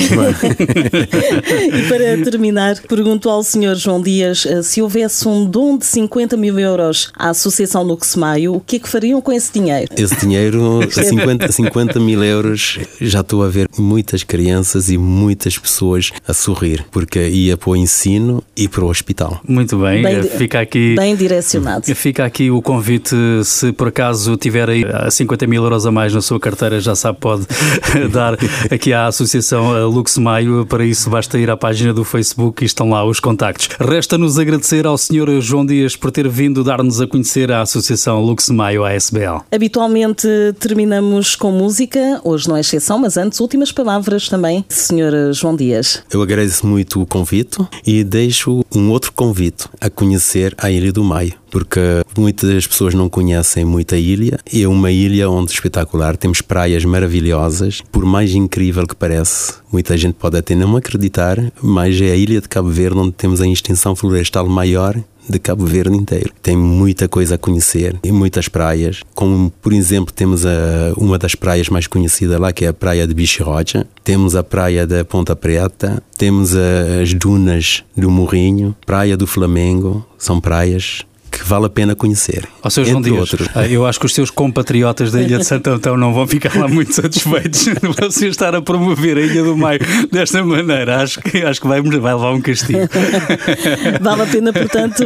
E 1.55 1.83
para 1.89 2.23
terminar, 2.31 2.81
pergunto 2.83 3.29
ao 3.29 3.43
Sr. 3.43 3.75
João 3.75 4.01
Dias 4.01 4.47
eh, 4.47 4.63
se 4.63 4.81
houvesse 4.83 5.27
um 5.27 5.45
dom 5.45 5.77
de 5.79 5.87
50 5.87 6.37
mil 6.37 6.59
euros 6.59 7.11
à 7.17 7.31
Associação 7.31 7.83
Lux 7.83 8.15
Maio, 8.17 8.55
o 8.55 8.61
que 8.61 8.77
é 8.77 8.79
que 8.79 8.89
fariam 8.89 9.21
com 9.21 9.33
esse 9.33 9.53
dinheiro? 9.53 9.93
Esse 9.97 10.17
dinheiro, 10.17 10.81
50, 10.91 11.51
50 11.51 12.01
mil 12.01 12.23
euros, 12.23 12.79
já 13.01 13.21
estou 13.21 13.43
a 13.43 13.49
ver 13.49 13.69
muitas 13.77 14.23
crianças 14.23 14.91
e 14.91 14.99
muitas 14.99 15.59
pessoas 15.59 16.04
a 16.27 16.33
sorrir, 16.33 16.85
porque 16.91 17.29
ia 17.29 17.57
para 17.57 17.71
o 17.71 17.77
ensino 17.77 18.43
e 18.57 18.69
para 18.69 18.85
o 18.85 18.89
hospital. 18.89 19.41
Muito 19.47 19.79
bem, 19.79 20.03
Bem- 20.03 20.23
fica 20.23 20.61
aqui. 20.61 20.95
Bem 20.97 21.15
direcionado. 21.17 21.85
Fica 21.95 22.25
aqui 22.25 22.51
o 22.51 22.61
convite, 22.63 23.15
se 23.45 23.73
por 23.73 23.89
acaso 23.89 24.37
tiver 24.37 24.69
aí 24.69 24.85
ah, 24.85 25.11
50 25.11 25.47
mil 25.47 25.63
euros 25.63 25.87
a 25.87 25.91
mais 25.91 26.13
na 26.15 26.21
sua 26.21 26.39
carteira, 26.41 26.81
já 26.81 26.95
sabe, 26.95 27.19
pode 27.21 27.47
dar 28.13 28.37
aqui 28.71 28.93
à 28.93 29.07
Associação 29.07 29.73
ah, 29.75 29.85
Lux 29.87 30.19
Maio. 30.19 30.67
Para 30.67 30.85
isso, 30.85 31.09
basta 31.11 31.39
ir 31.39 31.51
à 31.51 31.57
página 31.57 31.93
do 31.93 32.05
Facebook 32.05 32.63
e 32.63 32.67
estão 32.67 32.91
lá 32.91 33.05
os 33.05 33.21
contactos. 33.21 33.69
Resta-nos 33.81 34.39
agradecer 34.39 34.87
ao 34.87 34.97
Sr. 34.99 35.41
João 35.41 35.65
Dias 35.67 35.97
por 35.97 36.11
ter 36.11 36.29
vindo 36.29 36.65
dar-nos 36.65 37.01
a 37.01 37.07
conhecer 37.07 37.51
a 37.53 37.63
Associação 37.63 38.21
Lux 38.23 38.49
Maio 38.49 38.85
ASBL. 38.85 39.43
Habitualmente 39.53 40.27
terminamos 40.61 41.37
com 41.37 41.51
música, 41.51 42.21
hoje 42.25 42.49
não 42.49 42.57
é 42.57 42.61
exceção, 42.61 42.99
mas 42.99 43.17
antes, 43.17 43.41
últimas 43.41 43.71
palavras 43.73 44.29
também, 44.29 44.65
Sr. 44.69 45.33
João 45.33 45.55
Dias. 45.57 45.84
Eu 46.13 46.23
agradeço 46.23 46.67
muito 46.67 47.01
o 47.01 47.07
convite 47.07 47.59
e 47.87 48.03
deixo 48.03 48.65
um 48.75 48.91
outro 48.91 49.13
convite 49.13 49.67
a 49.81 49.89
conhecer 49.91 50.55
a 50.59 50.71
Ilha 50.71 50.93
do 50.93 51.05
Maio, 51.05 51.35
porque 51.51 51.81
muitas 52.17 52.67
pessoas 52.67 52.95
não 52.95 53.09
conhecem 53.09 53.65
muito 53.65 53.95
a 53.95 53.99
ilha 53.99 54.39
e 54.53 54.63
é 54.63 54.69
uma 54.69 54.91
ilha 54.91 55.29
onde 55.31 55.53
espetacular, 55.53 56.17
temos 56.17 56.41
praias 56.41 56.85
maravilhosas, 56.85 57.81
por 57.93 58.05
mais 58.05 58.35
incrível 58.35 58.87
que 58.87 58.95
parece, 58.95 59.55
muita 59.71 59.97
gente 59.97 60.15
pode 60.15 60.37
até 60.37 60.55
não 60.55 60.77
acreditar, 60.77 61.39
mas 61.63 62.01
é 62.01 62.11
a 62.11 62.17
ilha 62.17 62.41
de 62.41 62.49
Cabo 62.49 62.69
Verde 62.69 62.99
onde 62.99 63.13
temos 63.13 63.41
a 63.41 63.47
extensão 63.47 63.95
florestal 63.95 64.49
maior 64.49 64.97
de 65.29 65.39
Cabo 65.39 65.65
Verde 65.65 65.97
inteiro. 65.97 66.31
Tem 66.43 66.57
muita 66.57 67.09
coisa 67.09 67.35
a 67.35 67.39
conhecer 67.39 67.97
e 68.03 68.13
muitas 68.13 68.49
praias, 68.49 69.03
como 69.15 69.51
por 69.63 69.73
exemplo 69.73 70.13
temos 70.13 70.45
a, 70.47 70.93
uma 70.97 71.19
das 71.19 71.35
praias 71.35 71.69
mais 71.69 71.87
conhecidas 71.87 72.39
lá, 72.39 72.53
que 72.53 72.65
é 72.65 72.69
a 72.69 72.73
praia 72.73 73.07
de 73.07 73.15
Bichirocha, 73.15 73.87
temos 74.03 74.37
a 74.37 74.43
praia 74.43 74.87
da 74.87 75.05
Ponta 75.05 75.35
Preta, 75.35 76.03
temos 76.17 76.55
as 76.55 77.15
dunas 77.15 77.85
do 77.97 78.11
Morrinho, 78.11 78.75
praia 78.87 79.17
do 79.17 79.27
Flamengo, 79.27 80.05
são 80.19 80.41
praias 80.41 81.05
que 81.39 81.45
vale 81.45 81.67
a 81.67 81.71
pena 81.71 81.95
conhecer. 81.95 82.49
Ao 82.63 82.71
Sr. 82.71 82.85
João 82.85 83.03
Dias, 83.03 83.19
outros. 83.19 83.49
ah, 83.55 83.67
eu 83.67 83.87
acho 83.87 83.99
que 83.99 84.07
os 84.07 84.15
seus 84.15 84.31
compatriotas 84.31 85.13
da 85.13 85.21
Ilha 85.21 85.39
de 85.39 85.45
Santo 85.45 85.69
Antão 85.69 85.97
não 85.97 86.13
vão 86.13 86.27
ficar 86.27 86.57
lá 86.59 86.69
muito 86.69 86.95
satisfeitos 86.95 87.65
de 87.81 87.89
você 88.01 88.29
estar 88.29 88.55
a 88.55 88.63
promover 88.63 89.17
a 89.17 89.21
Ilha 89.21 89.43
do 89.43 89.57
Maio 89.57 89.81
desta 90.11 90.43
maneira. 90.45 91.03
Acho 91.03 91.21
que, 91.21 91.43
acho 91.43 91.61
que 91.61 91.67
vai, 91.67 91.81
vai 91.83 92.15
levar 92.15 92.33
um 92.33 92.41
castigo. 92.41 92.79
Vale 94.01 94.23
a 94.23 94.27
pena, 94.27 94.53
portanto, 94.53 95.05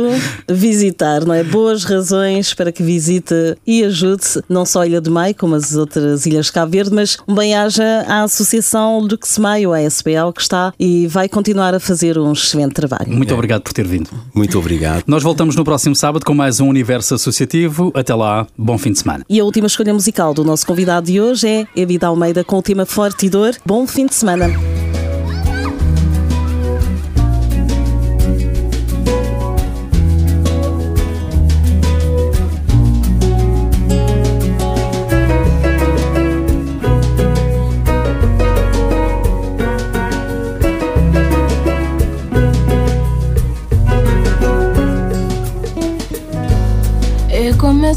visitar, 0.48 1.24
não 1.24 1.34
é? 1.34 1.42
Boas 1.42 1.84
razões 1.84 2.54
para 2.54 2.70
que 2.72 2.82
visite 2.82 3.34
e 3.66 3.84
ajude 3.84 4.42
não 4.48 4.64
só 4.64 4.82
a 4.82 4.86
Ilha 4.86 5.00
de 5.00 5.10
Maio, 5.10 5.34
como 5.34 5.54
as 5.54 5.74
outras 5.74 6.26
ilhas 6.26 6.46
de 6.46 6.52
Cabo 6.52 6.72
Verde, 6.72 6.94
mas 6.94 7.16
um 7.26 7.34
bem-aja 7.34 8.04
à 8.06 8.22
Associação 8.22 8.98
Lux 9.00 9.38
Maio, 9.38 9.72
a 9.72 9.80
SBL, 9.80 10.32
que 10.34 10.42
está 10.42 10.72
e 10.78 11.06
vai 11.06 11.28
continuar 11.28 11.74
a 11.74 11.80
fazer 11.80 12.18
um 12.18 12.32
excelente 12.32 12.74
trabalho. 12.74 13.10
Muito 13.10 13.32
obrigado 13.34 13.62
por 13.62 13.72
ter 13.72 13.86
vindo. 13.86 14.10
Muito 14.34 14.58
obrigado. 14.58 15.04
Nós 15.06 15.22
voltamos 15.22 15.56
no 15.56 15.64
próximo 15.64 15.94
sábado 15.94 16.17
com 16.24 16.34
mais 16.34 16.60
um 16.60 16.68
Universo 16.68 17.14
Associativo. 17.14 17.90
Até 17.94 18.14
lá, 18.14 18.46
bom 18.56 18.78
fim 18.78 18.92
de 18.92 18.98
semana. 18.98 19.24
E 19.28 19.40
a 19.40 19.44
última 19.44 19.66
escolha 19.66 19.92
musical 19.92 20.32
do 20.34 20.44
nosso 20.44 20.66
convidado 20.66 21.06
de 21.06 21.20
hoje 21.20 21.48
é 21.48 21.66
Evita 21.74 22.06
Almeida 22.06 22.44
com 22.44 22.58
o 22.58 22.62
tema 22.62 22.86
Forte 22.86 23.26
e 23.26 23.30
Dor. 23.30 23.54
Bom 23.64 23.86
fim 23.86 24.06
de 24.06 24.14
semana. 24.14 24.77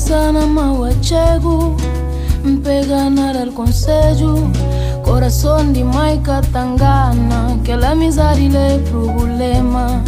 E 0.01 0.03
começa 0.03 0.31
na 0.31 0.47
mau 0.47 0.87
chego 1.03 1.77
Pega 2.63 3.07
nada 3.09 3.41
al 3.41 3.51
conselho 3.51 4.51
Coração 5.03 5.71
de 5.71 5.83
maica 5.83 6.41
tangana 6.51 7.59
Que 7.63 7.75
la 7.75 7.93
miséria 7.93 8.57
é 8.57 8.79
problema. 8.89 10.01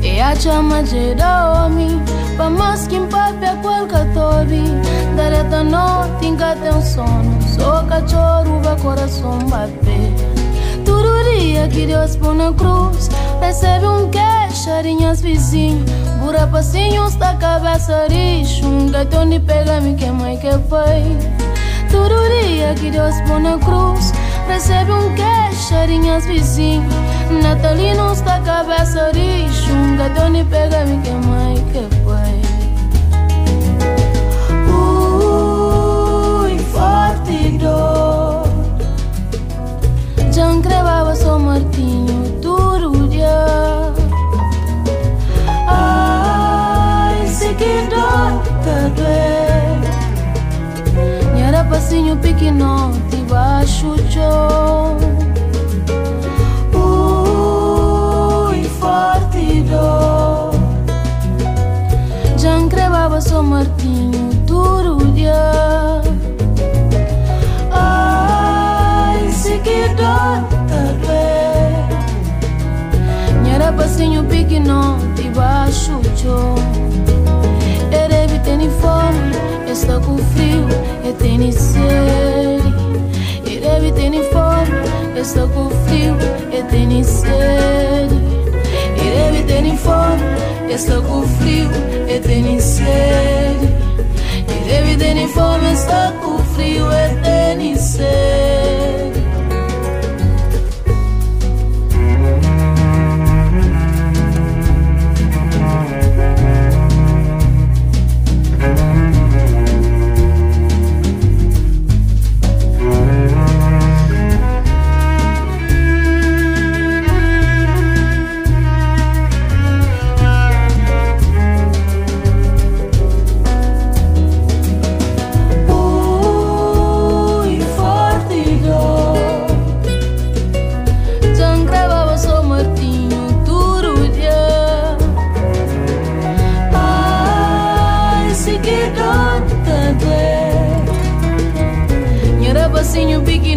E 0.00 0.20
a 0.20 0.34
chama 0.36 0.82
de 0.84 1.16
homem 1.20 2.00
Pa 2.36 2.48
mais 2.48 2.86
que 2.86 2.96
empapia 2.96 3.56
qualquer 3.62 4.06
tobi. 4.14 4.62
Dareta 5.16 5.64
no 5.64 6.06
tinga 6.20 6.54
tem 6.56 6.80
sono 6.82 7.36
Só 7.42 7.82
cachorro 7.82 8.60
vai 8.62 8.78
coração 8.78 9.38
bater. 9.50 10.36
Dia 11.56 11.68
que 11.68 11.86
Deus 11.86 12.16
põe 12.16 12.36
na 12.36 12.52
cruz 12.52 13.08
Recebe 13.40 13.86
um 13.86 14.08
queixo, 14.10 14.35
as 15.08 15.20
vizinhos 15.20 15.90
Bura 16.18 16.46
passinhos 16.46 17.14
da 17.16 17.34
cabeça 17.34 18.06
rixo. 18.08 18.66
Um 18.66 18.90
gaitão 18.90 19.28
de 19.28 19.38
pega-me 19.38 19.94
que 19.94 20.06
mãe 20.06 20.38
que 20.38 20.50
pai 20.70 21.04
Todo 21.90 22.14
que 22.80 22.90
Deus 22.90 23.14
põe 23.28 23.42
na 23.42 23.58
cruz. 23.58 24.12
Recebe 24.48 24.92
um 24.92 25.14
queixo, 25.14 25.74
as 26.14 26.26
vizinhos 26.26 26.92
Natalinos 27.42 28.22
da 28.22 28.40
cabeça 28.40 29.10
rixo. 29.12 29.72
Um 29.72 29.96
gaitão 29.96 30.32
de 30.32 30.42
pega-me 30.44 31.02
que 31.02 31.10
mãe 31.10 31.54
que 31.72 31.96
pai 32.04 32.35
passinho 52.36 52.52
pequenote 52.52 53.16
baixo 53.28 53.96
chão. 54.10 54.96
Ui, 56.74 58.64
forte 58.64 59.62
dor. 59.62 60.50
Já 62.36 62.58
encrevava 62.58 63.20
São 63.20 63.42
Martinho 63.42 64.30
todo 64.46 65.12
dia 65.12 66.02
Ai, 67.72 69.30
se 69.30 69.58
que 69.58 69.88
dor 69.94 70.44
tá 70.68 70.92
doer. 71.02 71.86
Nhara 73.44 73.72
passinho 73.72 74.22
pequenote 74.24 75.30
baixo 75.34 76.00
chão. 76.16 76.54
Eu 77.90 78.08
deve 78.08 78.38
ter 78.40 78.70
fome, 78.80 79.32
está 79.70 79.98
com 80.00 80.18
frio, 80.18 80.66
eu 81.04 81.12
tenho 81.14 81.52
sede 81.52 82.25
está 85.26 85.44
com 85.48 85.68
frio, 85.88 86.16
eu 86.52 86.64
tenho 86.68 87.04
sede. 87.04 88.14
Eu 88.96 89.32
deve 89.32 89.42
ter 89.42 89.76
fome, 89.76 90.72
está 90.72 91.00
com 91.00 91.22
frio, 91.26 91.68
eu 92.08 92.22
tenho 92.22 92.60
sede. 92.60 93.74
Eu 94.48 94.64
deve 94.68 94.96
ter 94.96 95.28
fome, 95.28 95.72
está 95.72 96.12
com 96.22 96.38
frio, 96.54 96.86
eu 96.92 97.22
tenho 97.22 97.76
sede 97.76 98.55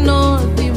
north. 0.10 0.69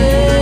say 0.00 0.39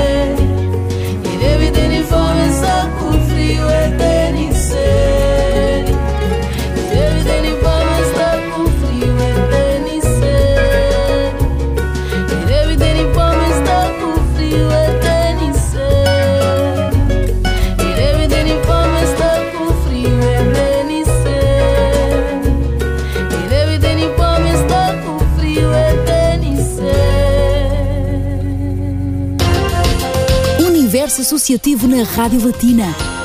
Associativo 31.49 31.87
na 31.89 32.05
Rádio 32.05 32.45
Latina. 32.45 32.89
Latina. 32.89 33.18